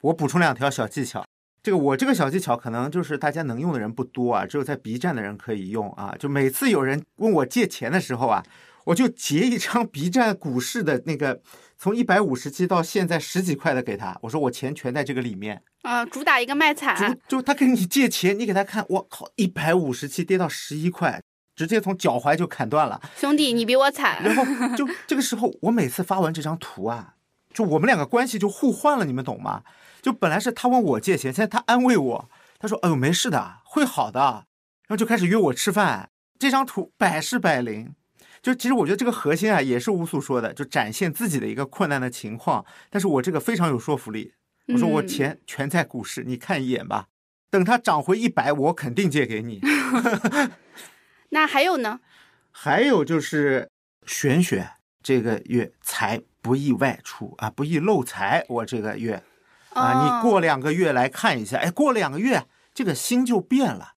[0.00, 1.24] 我补充两条小技巧。
[1.62, 6.16] 这个我这个小技巧可能就是大家能用的人不多啊，只有在 B 站的人可以用啊。
[6.18, 8.44] 就每次有人问我借钱的时候啊，
[8.86, 11.40] 我就截一张 B 站股市的那个
[11.76, 15.62] 从一百五十七到现在十几块的给他，我说我钱全在这个里面。
[15.82, 21.22] 啊、主打一个卖惨，就就他跟你借钱，你给他看，我靠，一百五十七跌到十一块，
[21.58, 23.00] 直接从脚踝就砍断了。
[23.16, 24.22] 兄弟，你比我惨。
[24.22, 24.44] 然后
[24.76, 27.14] 就这个时候，我每次发完这张图啊，
[27.52, 29.64] 就我们两个关系就互换了，你们懂吗？
[30.00, 34.46] 就本来是他问我借钱，现在他安慰我，他说：“哎呦，没事的，会好的。”
[34.86, 36.10] 然后就开始约我吃饭。
[36.38, 37.92] 这张图百试百灵。
[38.40, 42.64] 就其实我觉得这个核心啊，也是乌素说的，就展现自己的一个困难的情况。
[42.88, 44.34] 但是我这个非常有说服力。
[44.68, 47.08] 我说我嗯钱全在股市，你看一眼吧。
[47.50, 49.60] 等它涨回一百，我肯定借给你。
[51.30, 52.00] 那还有呢？
[52.50, 53.68] 还有就是
[54.06, 54.70] 玄学，
[55.02, 58.44] 这个月财不宜外出啊，不宜漏财。
[58.48, 59.22] 我这个月
[59.70, 63.92] 啊，哦你过两个月来看一下，哎，过两个月这个星就变了。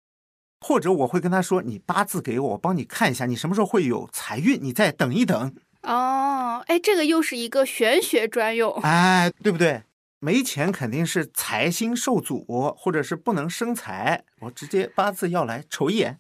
[0.60, 5.56] 或者我会跟他说，你八字给我，我帮你看一下，你什么时候会有财运，你再等一等。
[5.82, 8.72] 哦，哎，这个又是一个玄学专用。
[8.84, 9.82] 哎，对不对？
[10.20, 12.46] 没钱肯定是财星受阻，
[12.78, 14.24] 或者是不能生财。
[14.42, 16.20] 我直接八字要来瞅一眼。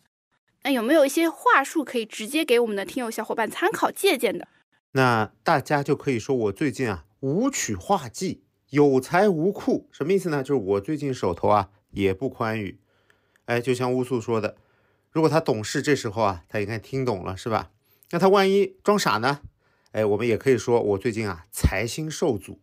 [0.63, 4.47] 那有没有一些话术可以直接给我们的听友小伙伴参考借鉴的？
[4.91, 10.43] 那大家就可以说我最近啊无曲化忌，有财无库，什么意思呢？
[10.43, 12.80] 就是我最近手头啊也不宽裕。
[13.45, 14.56] 哎，就像乌素说的，
[15.10, 17.71] 如果他懂事，这时候啊他应该听懂了，是吧？
[18.12, 19.41] 那他万一装傻呢？
[19.93, 22.60] 哎，我们也可以说我最近啊财星受阻，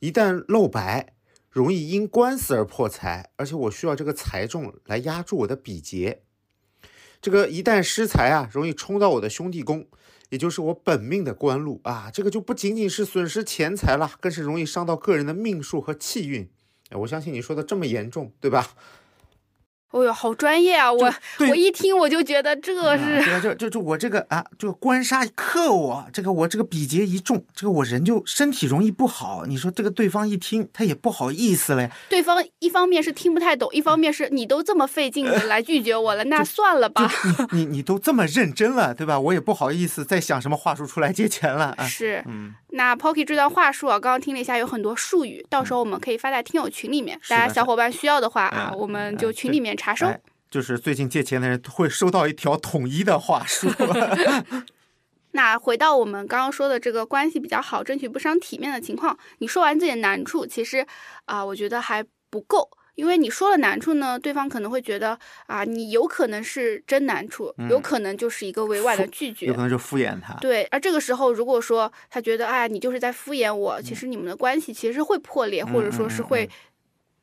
[0.00, 1.14] 一旦露白，
[1.50, 6.22] 容易因官司而破财，而且我需要这个财重来压住我的比劫。
[7.20, 9.86] 这个一旦失财啊，容易冲到我的兄弟宫，
[10.30, 16.48] 也就是我本命的官禄啊，这个就不仅仅是损失钱财了，更是容易伤到个人的命数和气运。
[16.90, 18.70] 哎，我相信你说的这么严重，对吧？
[19.90, 20.92] 哦哟，好专业啊！
[20.92, 21.14] 我
[21.48, 29.46] 我一听我就觉得这啊是这个就就就我这个啊，这个官杀克我，这个我这个比劫一重，这个我人就身体容易不好。
[29.46, 31.90] 你说这个对方一听，他也不好意思嘞。
[32.08, 37.10] 对方一方面是听不太懂，一方面是你都这么费劲的来拒绝我了， 那算了吧。
[37.52, 39.18] 你你你都这么认真了，对吧？
[39.18, 41.84] 我也不好意思再想什么话术出来借钱了啊。
[41.86, 50.06] 是，嗯，那 Pocky 这段话术啊，刚刚听了一下，有很多术语，到时候我们可以发在听友群里面，大家小伙伴需要的话啊，嗯我们嗯就群里面查收。
[50.06, 53.68] 哎就是最近借钱的人会收到一条统一的话术。
[55.32, 60.86] 那回到我们刚刚说的这个关系比较好、争取不伤体面的情况，你说完自己的难处，其实
[61.26, 69.60] 啊、我觉得还不够，因为你说了难处呢，对方可能会觉得啊，你有可能是真难处，有可能就是一个委婉的拒绝有可。
[69.60, 70.32] 能就敷衍他。
[70.40, 76.48] 对，而这个时候，如果说他觉得，哎，你就是在敷衍我，嗯其实你们的关系其实会破裂，或者说是会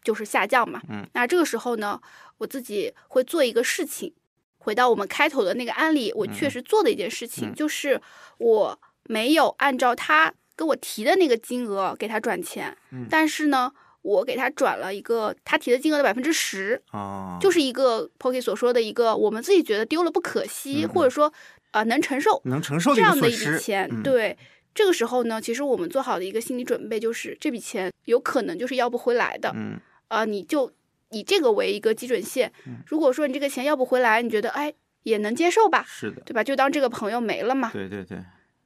[0.03, 0.79] 就是下降嘛。
[0.89, 1.99] 嗯那这个时候呢，
[2.37, 4.13] 我自己会做一个事情，
[4.57, 8.01] 回到我们开头的那个案例，我嗯确实做的一件事情，就是
[8.37, 13.71] 我没有按照他跟我提的那个金额给他转钱，嗯但是呢，
[14.01, 21.27] 我给他转了一个他提的金额的百分之十，哦，就是一个 Pocky 所说的一个我们自己觉得丢了不可惜，或者说
[21.71, 23.57] 啊、呃能承受能承受这样的一笔。
[23.59, 24.37] 钱，嗯对。
[24.73, 29.49] 这个时候呢，其实我们做好的一个心理准备就是，这笔钱有可能就是要不回来的。
[29.55, 30.69] 嗯啊、你就
[31.09, 32.51] 以这个为一个基准线。
[32.85, 36.43] 如果说你这个钱要不回来，你觉得哎也能接受吧，是的，对吧？
[36.43, 37.69] 就当这个朋友没了嘛。
[37.71, 38.17] 对对对，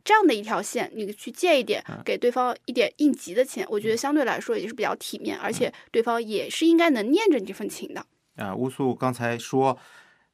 [0.06, 8.06] 这样的一条线，你去借一点嗯，给对方一点应急的钱，我觉得相对来说也是比较体面，而且对方也是应该能念着你这份情的。
[8.38, 9.78] 啊，乌素刚才说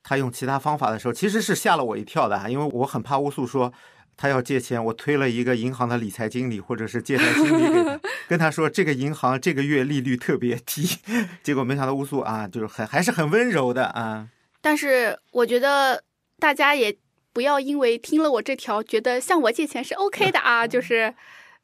[0.04, 3.74] 他用其他方法的时候，其实是吓了我一跳的啊，因为我很怕乌素说
[4.16, 10.88] 他要借钱，我推了一个银行的理财经理或者是借贷经理给他，跟他说这个银行这个月利率特别低，
[11.44, 14.28] 结果没想到乌苏啊，就是很还是很温柔的啊，
[14.62, 16.04] 但是我觉得
[16.40, 16.96] 大家也
[17.34, 21.14] 不要因为听了我这条，觉得向我借钱是 OK 的啊， 就是。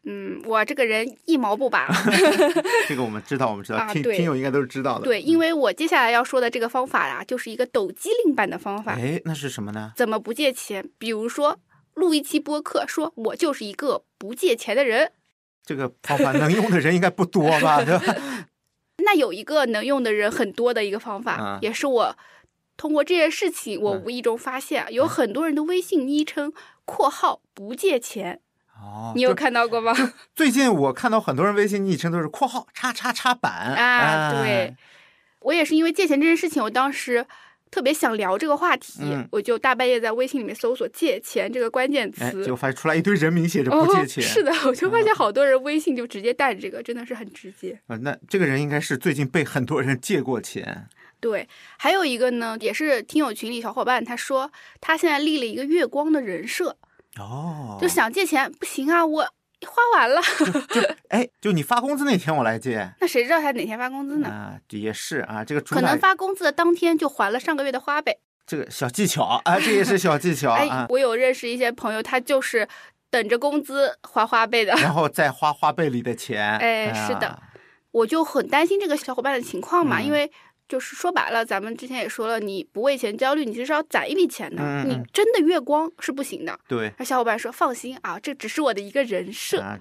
[0.04, 1.88] 嗯，我这个人一毛不拔，
[2.90, 5.04] 这个我们知道，我们知道，听听友应该都是知道的。
[5.04, 8.94] 对，因为我接下来要说的这个方法呀、就是一个抖机灵版的方法。
[8.94, 9.94] 哎，那是什么呢？
[9.96, 10.90] 怎么不借钱？
[10.98, 11.60] 比如说，
[11.94, 15.12] 录一期播客，说我就是一个不借钱的人。
[15.66, 17.84] 这个方法能用的人应该不多吧？
[17.84, 18.16] 对吧？
[19.04, 22.18] 那有一个能用的人很多的一个方法，啊也是我
[22.78, 26.54] 通过这件事情，我嗯无意中发现，啊有很多人的微信昵称
[26.86, 28.42] （括号不借钱
[28.80, 29.94] 哦），你有看到过吗？
[30.36, 34.78] 最近我看到很多人微信昵称都是括号叉叉叉版啊，对哎，
[35.42, 37.26] 我也是因为借钱这件事情，我当时
[37.72, 42.46] 特别想聊这个话题，嗯我就大半夜在微信里面搜索“借钱”这个关键哎，词。
[42.46, 44.24] 就发现出来一堆人名写着不哦借，钱。
[44.24, 47.80] 是的，我就发现好多人微信就直接带着这个，真的是很直接。
[47.88, 50.88] 啊，那这个人应该是最近被很多人借过钱。
[51.22, 56.76] 对，还有一个呢，也是听友群里小伙伴他说，他现在立了一个月光的人设，
[57.18, 59.34] 哦，就想借钱，不行啊，我
[59.68, 60.22] 花完了，
[60.70, 62.90] 就 哎，就你发工资那天我来借。
[63.00, 64.28] 那谁知道他哪天发工资呢？
[64.28, 68.18] 啊，也是啊，这个可能发工资的当天就还了上个月的花呗。
[68.46, 70.86] 这个小技巧啊，这也是小技巧哎啊，。
[70.90, 72.68] 我有认识一些朋友，他就是
[73.10, 74.74] 等着工资还花呗的。
[74.82, 76.58] 然后再花花呗里的钱。
[76.58, 77.40] 哎是的啊
[77.92, 80.32] 我就很担心这个小伙伴的情况嘛，嗯因为
[80.72, 86.58] 就是说白了，咱们之前也说了，你不为钱焦虑，你其实要攒一笔钱的，你真的月光是不行的。
[86.66, 89.60] 对那小伙伴说放心啊，这只是我的一个人设。
[89.60, 89.78] 啊，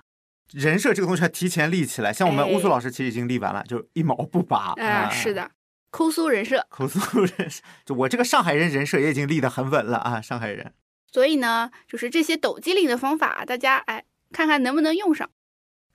[0.53, 2.12] 人设这个东西要提前立起来。
[2.12, 4.74] 像我们哎乌苏老师其实已经立完了，就一毛不拔。
[4.79, 5.48] 啊、是，的，
[5.92, 6.66] 抠搜人设。
[6.68, 10.74] 抠搜人设，就我这个上海人人设也已经立得很稳了啊，上海人。
[11.12, 15.31] 所以呢，就是这些抖机灵的方法，大家哎看看能不能用上，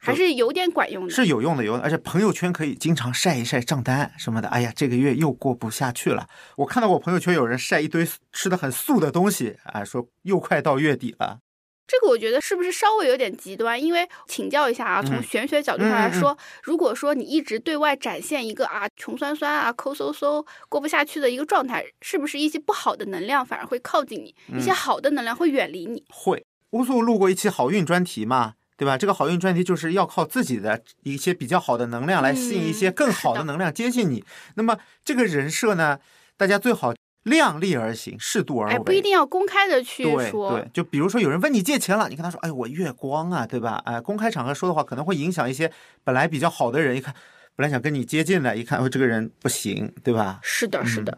[0.05, 1.13] 还是有点管用的。
[1.13, 4.47] 是有用的，有用的，而且朋友圈可以经常晒一晒账单什么的。
[4.49, 6.27] 哎呀，这个月又过不下去了。
[6.57, 11.39] 我看到我朋友圈有人晒一堆吃的很素的东西，啊，说又快到月底了。
[11.87, 13.79] 这个我觉得是不是稍微有点极端？
[13.79, 26.03] 因为请教一下啊，从嗯玄学角度上来说，如果说你一直对外展现一个啊穷酸酸啊抠搜搜过不下去的一个状态，是不是一些不好的能量反而会靠近你，一些好的能量会远离你？
[26.09, 28.97] 会，乌素录过一期好运专题嘛，对吧？
[28.97, 34.23] 这个好运专题就是要靠自己的一些比较好的能量来吸引一些更好的的能量接近你。
[34.55, 35.99] 那么这个人设呢，
[36.37, 38.75] 大家最好量力而行，适度而为。
[38.75, 40.51] 哎，不一定要公开的去说。
[40.51, 45.71] 对，就比如说有人问你借钱了，你跟他说：“哎，我月光啊，对吧？”哎，公开场合说的话可能会影响一些
[46.03, 47.13] 本来比较好的人，一看
[47.55, 50.39] 本来想跟你接近的，一看哦这个人不行，对吧？
[50.43, 51.17] 是的，是嗯的。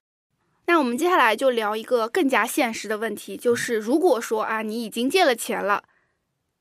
[0.67, 5.83] 那我们接下来就聊一个更加现实的问题，就是如果说啊，你已经借了钱了，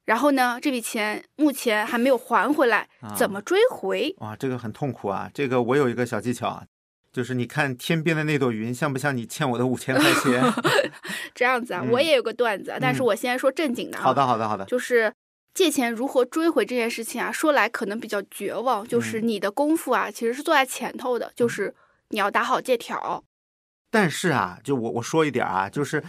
[0.06, 4.14] 然后呢，这笔钱目前还没有还回来，啊怎么追回？
[4.18, 5.30] 哇，这个很痛苦啊！
[5.34, 6.64] 这个我有一个小技巧啊，
[7.12, 10.42] 就是你看天边的那朵云，像不像你欠我的五千块钱？
[11.34, 14.02] 这样子啊，嗯我也有个段子啊，但是嗯我先说正经的啊。
[14.02, 14.64] 好的，好的，好的。
[14.66, 15.12] 就是
[15.52, 21.74] 借钱如何追回这件事情啊，说来可能比较绝望，就是嗯你的功夫啊，其实是坐在前头的，就是
[22.10, 23.24] 你要打好借条。
[23.90, 26.02] 但是啊，就我我说一点啊，就是，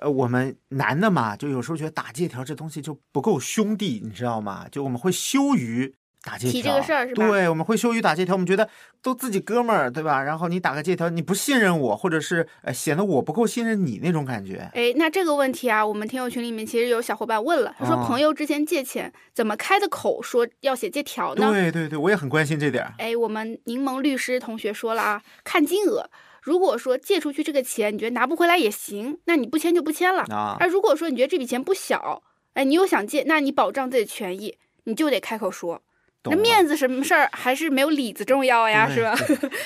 [0.00, 4.66] 呃，我们男的嘛，就有时候觉得打借条这东西就不够兄弟，你知道吗？
[4.70, 8.68] 就我们会羞于打借条，提这个事儿是吧对，我们会羞于打借条，我们觉得
[9.02, 10.22] 都自己哥们儿，对吧？
[10.22, 14.70] 然后你打个借条，你不信任我，或者是呃显得我不够信任你那种感觉。
[14.74, 21.50] 哎，那这个问题啊，我们听友群里面其实有小伙伴问了，他说哦朋友之前借钱怎么开的口说要写借条呢？
[21.50, 22.94] 对对对，我也很关心这点儿。
[22.98, 26.08] 哎，我们柠檬律师同学说了啊，看金额。
[26.42, 30.22] 如果说借出去这个钱，你觉得拿不回来也行，那你不签就不签了。
[30.30, 32.22] 啊而如果说你觉得这笔钱不小，
[32.54, 35.82] 哎，你又想借，那你保障自己的权益，你就得开口说。
[36.24, 39.14] 那面子什么事儿还是没有里子重要呀，是吧？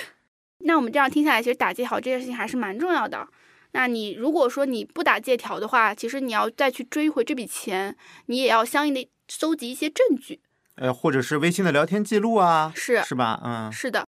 [0.66, 3.26] 那我们这样听下来，其实打借条这件事情还是蛮重要的。
[3.72, 10.40] 那你如果说你不打借条的话，其实你要再去追回这笔钱，你也要相应的搜集一些证据。
[10.76, 13.40] 呃，或者是微信的聊天记录啊，是是吧？
[13.44, 14.06] 嗯，是的，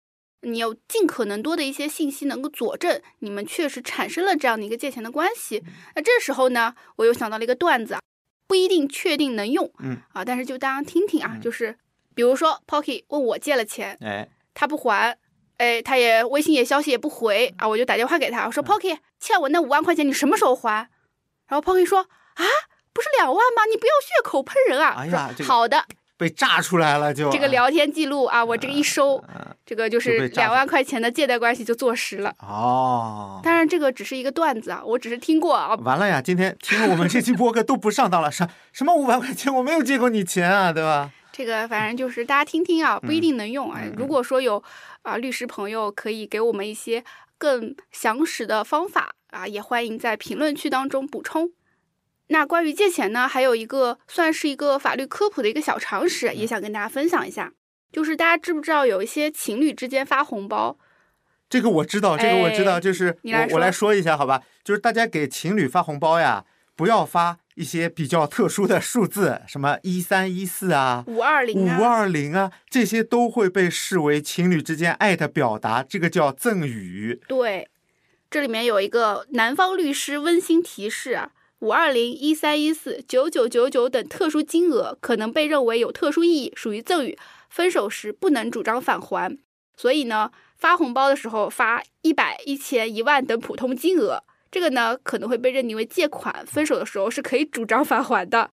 [0.41, 5.59] 你有尽可能多的一些信息能够佐证你们确实产生了这样的一个借钱的关系。
[5.65, 7.99] 嗯那这时候呢，我又想到了一个段子啊，
[8.47, 11.77] 不一定确定能用，嗯啊，但是就大家听听啊，嗯就是
[12.15, 15.17] 比如说 Pocky 问我借了钱，哎，他不还，
[15.57, 20.89] 哎，他也微信也消息也不回啊，我就打电话给他，我嗯说 Pocky 欠我那五万块钱，你什么时候还？
[21.47, 22.45] 然后 Pocky 说啊，
[22.93, 23.65] 不是两万吗？
[23.65, 24.95] 你不要血口喷人啊！
[24.97, 25.85] 哎呀这个好的，
[26.19, 32.33] 被炸出来了就这个聊天记录啊，我这个一收，嗯这个就就是两万块钱的借贷关系就坐实了。
[32.39, 35.75] 哦，当然，这个只是一个段子啊，我只是听过啊。
[35.75, 36.21] 完了呀！
[36.21, 41.09] 今天听了我们这期播客都不上当了，什什么五百块钱，我没有借过你钱啊，对吧？
[41.31, 43.79] 这个反正就是大家听听啊，不一定能用啊。
[43.95, 44.61] 如果说有
[45.03, 47.01] 啊律师朋友可以给我们一些
[47.37, 51.51] 更详实的方法啊，也欢迎在评论区当中补充。
[52.29, 57.53] 那关于借钱呢，还有一个算是一个法律科普的一个小常识，也想跟大家分享一下。
[57.91, 60.77] 就是大家知不知道有一些情侣之间发红包，
[61.49, 64.43] 这个我知道，这个我知道，哎就是我我来说说一下，好吧？
[64.63, 77.19] 就是大家给情侣发红包呀，不要发一些比较特殊的数字，什么一三一四啊、五二零啊，五二零啊，这些都会被视为情侣之间爱的表达，这个叫赠语。
[77.27, 77.67] 对，
[78.29, 87.17] 这里面有一个南方律师温馨提示啊，五二零、一三一四、九九九九等特殊金额可能被认为有特殊意义，属于赠与，
[87.49, 89.37] 分手时不能主张返还。
[89.75, 98.49] 所以呢，发红包的时候发一百、一千、一万等普通金额，这个呢可能会被认定为借款，分手的时候是可以主张返还的。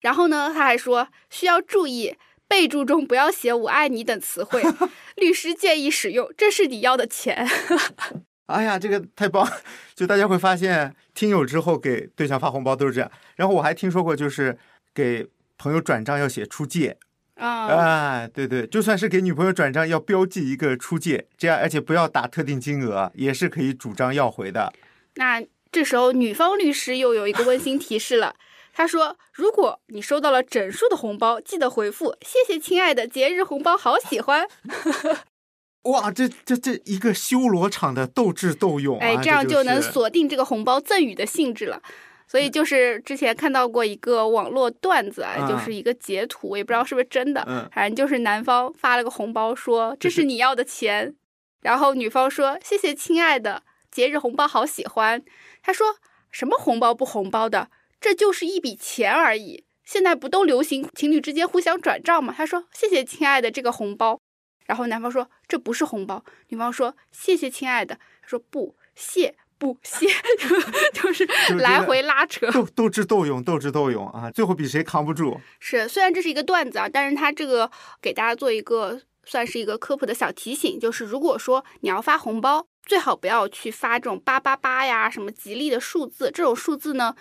[0.00, 2.16] 然后呢，他还说需要注意。
[2.50, 4.62] 备注中不要写“我爱你”等词汇，
[5.16, 7.46] 律师建议使用“这是你要的钱”。
[8.48, 9.46] 哎呀，这个太棒！
[9.94, 13.10] 就大家会发现，听友之后给对象发红包都是这样。
[13.36, 14.58] 然后我还听说过，就是
[14.94, 15.28] 给
[15.58, 16.96] 朋友转账要写出借。
[17.34, 24.72] 啊、哎，对对，就算是给女朋友转账，要标记一个出借，这样而且不要打特定金额，也是可以主张要回的。
[25.16, 28.34] 那这时候女方律师又有一个温馨提示了，
[28.72, 34.48] 他说：“如果你收到了整数的红包，记得回复‘谢谢亲爱的，节日红包好喜欢’。
[35.82, 39.06] 哇，这这这一个修罗场的斗智斗勇啊！
[39.06, 41.80] 哎，这样就就是能锁定这个红包赠与的性质了。
[42.26, 51.14] 所以就是之前看到过一个网络段子啊，嗯就是一个截图，我也不知道是不是真的，嗯反正就是男方发了个红包说这是你要的钱，
[51.62, 55.22] 然后女方说谢谢亲爱的，节日红包好喜欢。
[55.62, 55.96] 他说
[56.30, 59.64] 什么红包不红包的，这就是一笔钱而已。
[59.86, 62.34] 现在不都流行情侣之间互相转账吗？
[62.36, 64.20] 他说谢谢亲爱的这个红包，
[64.68, 70.06] 然后男方说这不是红包，女方说谢谢亲爱的，他说不谢不谢，
[70.92, 72.48] 就是来回拉扯。
[72.52, 74.30] 斗斗智斗勇，斗智斗勇啊！
[74.30, 75.40] 最后比谁扛不住。
[75.58, 77.68] 是，虽然这是一个段子啊，但是他这个
[78.00, 87.16] 给大家做一个算是一个科普的小提醒，就是如果说你要发红包，最好不要去发这种八八八呀，什么吉利的数字，这种数字呢，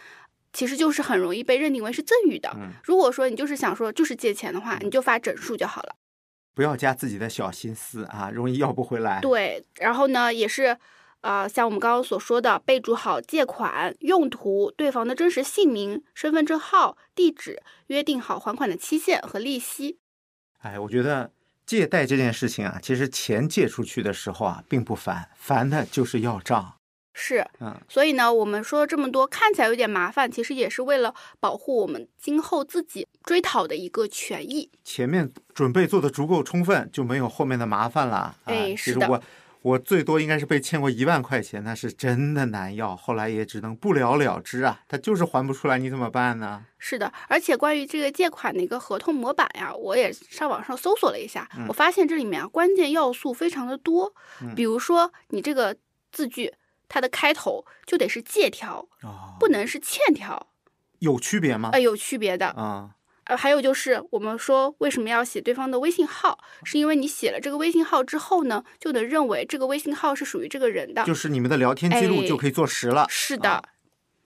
[0.53, 2.51] 其实就是很容易被认定为是赠与的。
[2.55, 5.95] 嗯如果说你就是想说就是借钱的话，你就发整数就好了。
[6.57, 9.21] 不要加自己的小心思啊，容易要不回来。
[9.21, 10.75] 对，然后呢，也是。
[11.21, 19.99] 呃，像我们刚刚所说的，备注好借款用途、对方的真实姓名、身份证号、地址，约定好还款的期限和利息。
[20.59, 21.31] 哎，我觉得
[21.65, 26.76] 借贷这件事情啊，其实钱借出去的时候啊，并不烦，烦的就是要账。
[27.19, 34.69] 是，嗯，所以呢，我们说了这么多，看起来有点麻烦，其实也是为了保护我们今后自己追讨的一个权益。
[34.83, 38.15] 前面准备做的足够充分，就没有后面的麻烦了。
[38.17, 39.21] 啊、哎是的我
[39.63, 44.79] 我最多应该是被欠过一万块钱，那是真的难要，后来也只能不了了之啊。
[44.87, 46.63] 他就是还不出来，你怎么办呢？
[46.77, 55.75] 是的，而且关于这个借款的一个合同模板呀，我也上网上搜索了一下，嗯我发现这里面啊关键要素非常的多，嗯比如说你这个
[56.11, 56.53] 字句，
[56.87, 60.47] 它的开头就得是借条，哦，不能是欠条，
[60.99, 61.69] 有区别吗？
[61.73, 62.47] 呃，有区别的。
[62.47, 62.91] 啊、
[63.25, 71.03] 呃，还有就是我们说为什么要写对方的微信号，是因为你写了这个微信号之后呢，就能认为这个微信号是属于这个人的。
[71.03, 73.05] 就是你们的聊天记录哎就可以做实了。
[73.09, 73.49] 是的。
[73.49, 73.63] 啊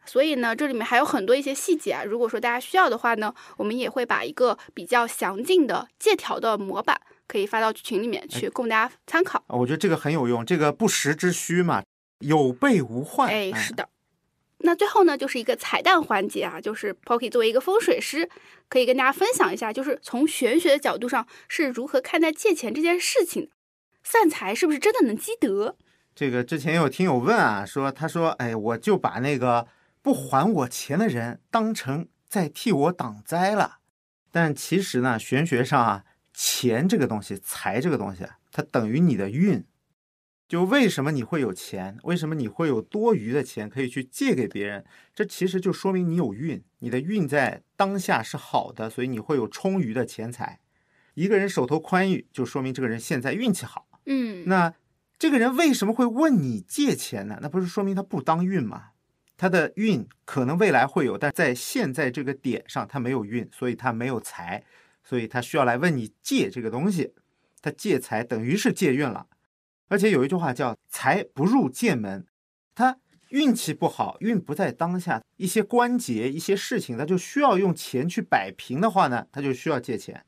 [0.04, 2.04] 所以呢，这里面还有很多一些细节啊。
[2.04, 9.44] 如果说大家需要的话呢，我们也会把一个比较详尽的借条的模板可以发到群里面去，供大家参考。
[9.48, 11.84] 我觉得这个很有用，这个不时之需嘛，
[12.22, 13.30] 有备无患。
[13.30, 13.90] 哎，是的。
[14.64, 18.30] 那最后呢，就是一个彩蛋环节啊，就是 Pocky 作为一个风水师，
[18.70, 23.50] 可以跟大家分享一下，就是从玄学的角度上是如何看待借钱这件事情的。
[24.04, 25.76] 散财是不是真的能积德？
[26.14, 29.68] 这个之前有听友问啊，说他说，哎，我就把那个
[30.04, 33.80] 不还我钱的人当成在替我挡灾了。
[34.32, 36.04] 但其实呢，玄学上啊，
[36.34, 39.64] 钱这个东西，财这个东西，它等于你的运。
[40.52, 41.98] 就为什么你会有钱？
[42.04, 44.84] 为什么你会有多余的钱可以去借给别人？
[45.16, 50.60] 这其实就说明你有运，你的运在当下是好的，所以你会有充裕的钱财。
[51.14, 53.88] 一个人手头宽裕，就说明这个人现在运气好。
[54.08, 54.74] 嗯，那
[55.18, 57.40] 这个人为什么会问你借钱呢？
[57.42, 58.88] 那不是说明他不当运吗？
[59.38, 64.62] 他的运可能未来会有，但在现在这个点上他没有运，所以他没有财，
[65.02, 67.14] 所以他需要来问你借这个东西。
[67.62, 69.28] 他借财等于是借运了，
[69.92, 72.26] 而且有一句话叫“财不入剑门”，
[72.74, 72.98] 他
[73.32, 80.24] 运气不好，运不在当下，一些关节、一些事情，他就需要用钱去摆平的话呢，他就需要借钱。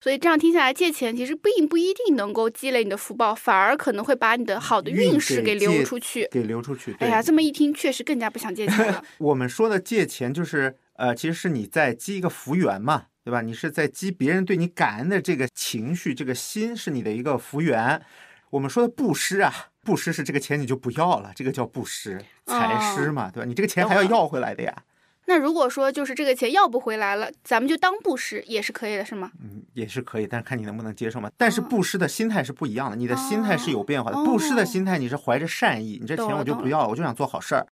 [0.00, 6.26] 所以这样听下来，借钱其实并不一定能够积累你的福报，反而可能会把你的好的运运势给流出去。
[6.32, 6.92] 给流出去。
[6.94, 9.04] 对哎呀，这么一听，确实更加不想借钱了。
[9.18, 13.40] 我们说的借钱，就是呃，其实是你在积一个福缘嘛，对吧？
[13.42, 18.02] 你是在积别人对你感恩的这个情绪，这个心是你的一个福缘。
[18.50, 23.46] 我们说的布施啊，布施是这个钱你就不要了，这个叫布施，财施嘛，对吧？
[23.46, 24.84] 你这个钱还要要回来的呀。
[25.26, 29.30] 那如果说就是这个钱要不回来了，咱们就当布施也是可以的，是吗？
[29.40, 31.30] 嗯，也是可以，但是看你能不能接受嘛。
[31.36, 34.16] 但是哦布施的心态是不一样的，你的心态是有变化的。
[34.16, 37.66] 哦布施的心态你是怀着善意，你这钱我就不要了，我就想做好事儿。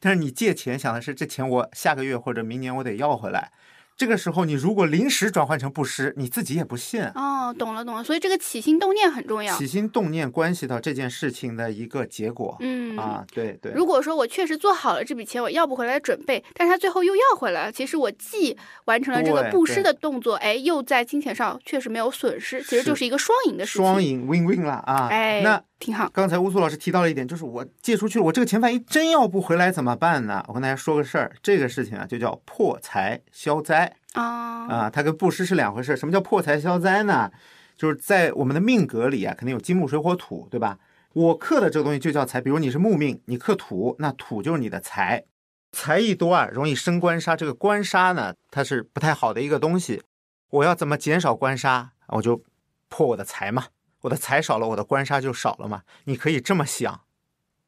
[0.00, 3.52] 但是你借钱想的是这钱我下个月或者明年我得要回来，
[3.96, 7.02] 这个时候你如果临时转换成布施，你自己也不信。
[7.14, 9.56] 哦，懂了懂了，所以这个起心动念很重要。
[9.56, 12.56] 起心动念关系到这件事情的一个结果。
[12.60, 13.72] 嗯啊，对对。
[13.72, 23.84] 如果说我确实做好了这笔钱我要不回来的准备，但是他最后又要回来了，其实我既完成了这个布施的动作，哎，又在金钱上确实没有损失，其实就是一个双赢的事情。
[23.84, 25.08] 双赢 win win 了啊！
[25.08, 26.10] 哎，那挺好。
[26.12, 30.42] 刚才乌苏老师提到了一点，就是我借出去了，我这个钱万一真要不回来怎么办呢？
[30.48, 33.83] 我跟大家说个事儿，这个事情啊就叫破财消灾
[34.14, 35.96] 啊啊，它跟布施是两回事。
[35.96, 37.30] 什么叫破财消灾呢？
[37.76, 40.78] 就是在我们的命格里啊，肯定有金木水火土，对吧？
[41.12, 45.24] 我克的这个东西就叫财，比如你是木命，你克土，那土就是你的财，
[45.72, 47.36] 财一多啊，容易生官杀。
[47.36, 50.02] 这个官杀呢，它是不太好的一个东西。
[50.50, 51.90] 我要怎么减少官杀？
[52.08, 52.42] 我就
[52.88, 53.66] 破我的财嘛，
[54.02, 55.82] 我的财少了，我的官杀就少了嘛。
[56.04, 57.00] 你可以这么想，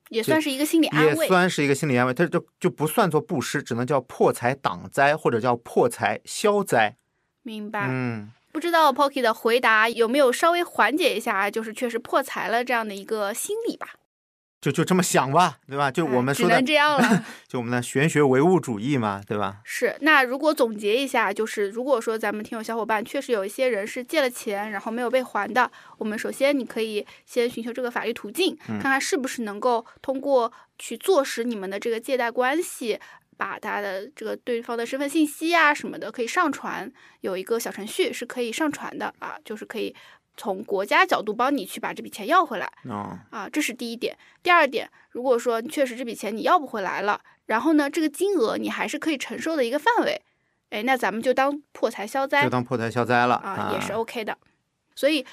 [0.08, 1.26] 也算是一个心理也安慰。
[1.26, 6.96] 算是一个心理安慰，它就就不算作布施，只能叫破财挡灾，或者叫破财消灾。
[7.42, 7.86] 明白。
[7.88, 13.94] 嗯，不知道 Pocky 的回答有没有稍微缓解一下，就是确实破财了这样的一个心理吧？
[14.60, 15.90] 就就这么想吧，对吧？
[15.90, 17.24] 就我们哎只说的，能这样了。
[17.46, 19.58] 就我们的玄学唯物主义嘛，对吧？
[19.64, 32.98] 是，那如果总结一下，就是如果说咱们听友小伙伴确实有一些人是借了钱，然后没有被还的，我们首先你可以先寻求这个法律途径，嗯看看是不是能够通过去坐实你们的这个借贷关系。
[33.38, 36.90] 把他的这个对方的身份信息啊什么的可以上传，
[37.20, 39.94] 有一个小程序是可以上传的啊，就是可以
[40.36, 42.70] 从国家角度帮你去把这笔钱要回来。
[42.84, 44.16] 哦，啊，这是第一点。
[44.42, 50.20] 第二点，如果说确实这笔钱你要不回来了，然后呢，这个金额你还是可以承受的一个范围，
[50.70, 54.36] 哎，那咱们就当破财消灾就当破财消灾了啊，也是 OK 的。
[54.94, 55.24] 所以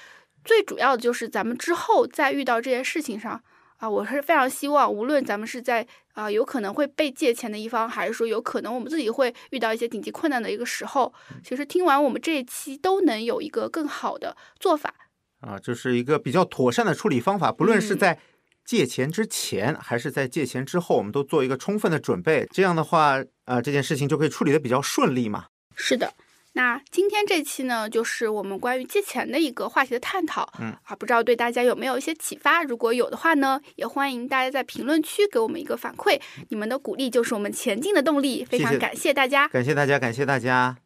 [0.44, 3.44] 最主要的就是咱们之后再遇到这件事情上
[3.84, 11.14] 啊，我是非常希望，无论咱们是在啊有可能会被借钱的一方，还是说有可能我们自己会遇到一些紧急困难的一个时候，
[11.44, 14.94] 其实听完我们这一期都能有一个更好的做法。
[15.42, 18.20] 啊，就是一个比较妥善的处理方法，不论是嗯在
[18.64, 22.48] 借钱之前还是在借钱之后，我们都做一个充分的准备。
[22.54, 25.48] 这样的话，呃，这件事情就可以处理的比较顺利嘛。
[25.76, 26.14] 是的，
[26.56, 30.48] 那今天这期呢，就是我们关于借钱的一个话题的探讨。
[30.60, 32.62] 嗯啊，不知道对大家有没有一些启发？
[32.62, 36.22] 如果有的话呢，也欢迎大家在评论区给我们一个反馈。
[36.50, 39.48] 你们的鼓励就是我们前进的动力，非常感谢大家。
[39.48, 40.78] 感谢大家，感谢大家，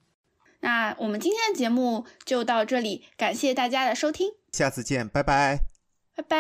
[0.61, 5.59] 那我们今天的节目就到这里，感谢大家的收听，下次见，拜拜。
[6.15, 6.37] 拜拜。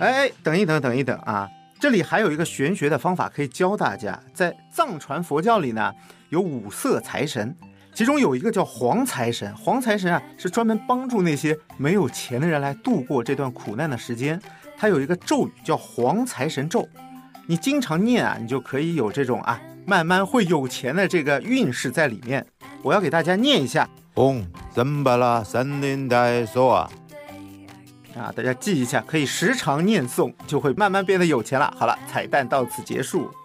[0.00, 1.48] 哎，等一等，等一等啊！
[1.84, 4.18] 这里还有一个玄学的方法可以教大家。
[4.32, 5.92] 在藏传佛教里呢，
[6.30, 7.54] 有五色财神，
[7.92, 9.54] 其中有一个叫黄财神。
[9.54, 14.40] 黄财神啊，是专门帮助那些没有钱的人来度过这段苦难的时间。
[14.78, 16.88] 它有一个咒语叫黄财神咒，
[17.46, 22.46] 你经常念啊，你就可以有这种啊，慢慢会有钱的这个运势在里面。
[22.82, 23.86] 我要给大家念一下。
[24.14, 24.42] 嗡，
[24.74, 26.90] 森巴拉三林代索啊。
[28.16, 31.74] 啊，大家记一下，可以时常念诵，就会慢慢变得有钱了。
[31.76, 33.28] 好了，彩蛋到此结束。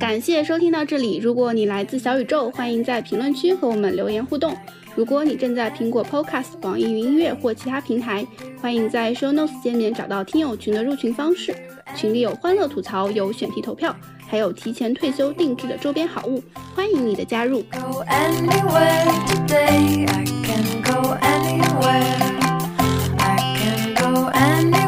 [0.00, 1.18] 感谢收听到这里。
[1.18, 4.56] 如果你来自小宇宙，欢迎在评论区和我们留言互动。
[4.96, 8.26] 如果你正在苹果 Podcast、网易云音乐或其他平台，
[8.60, 11.54] 欢迎在 Show Notes 界面找到听友群的入群方式。
[11.94, 13.94] 群里有欢乐吐槽，有选题投票，
[14.26, 16.42] 还有提前退休定制的周边好物，
[16.74, 17.62] 欢迎你的加入。
[17.72, 18.46] go any
[19.26, 21.60] today i can go any
[23.18, 24.87] i can go any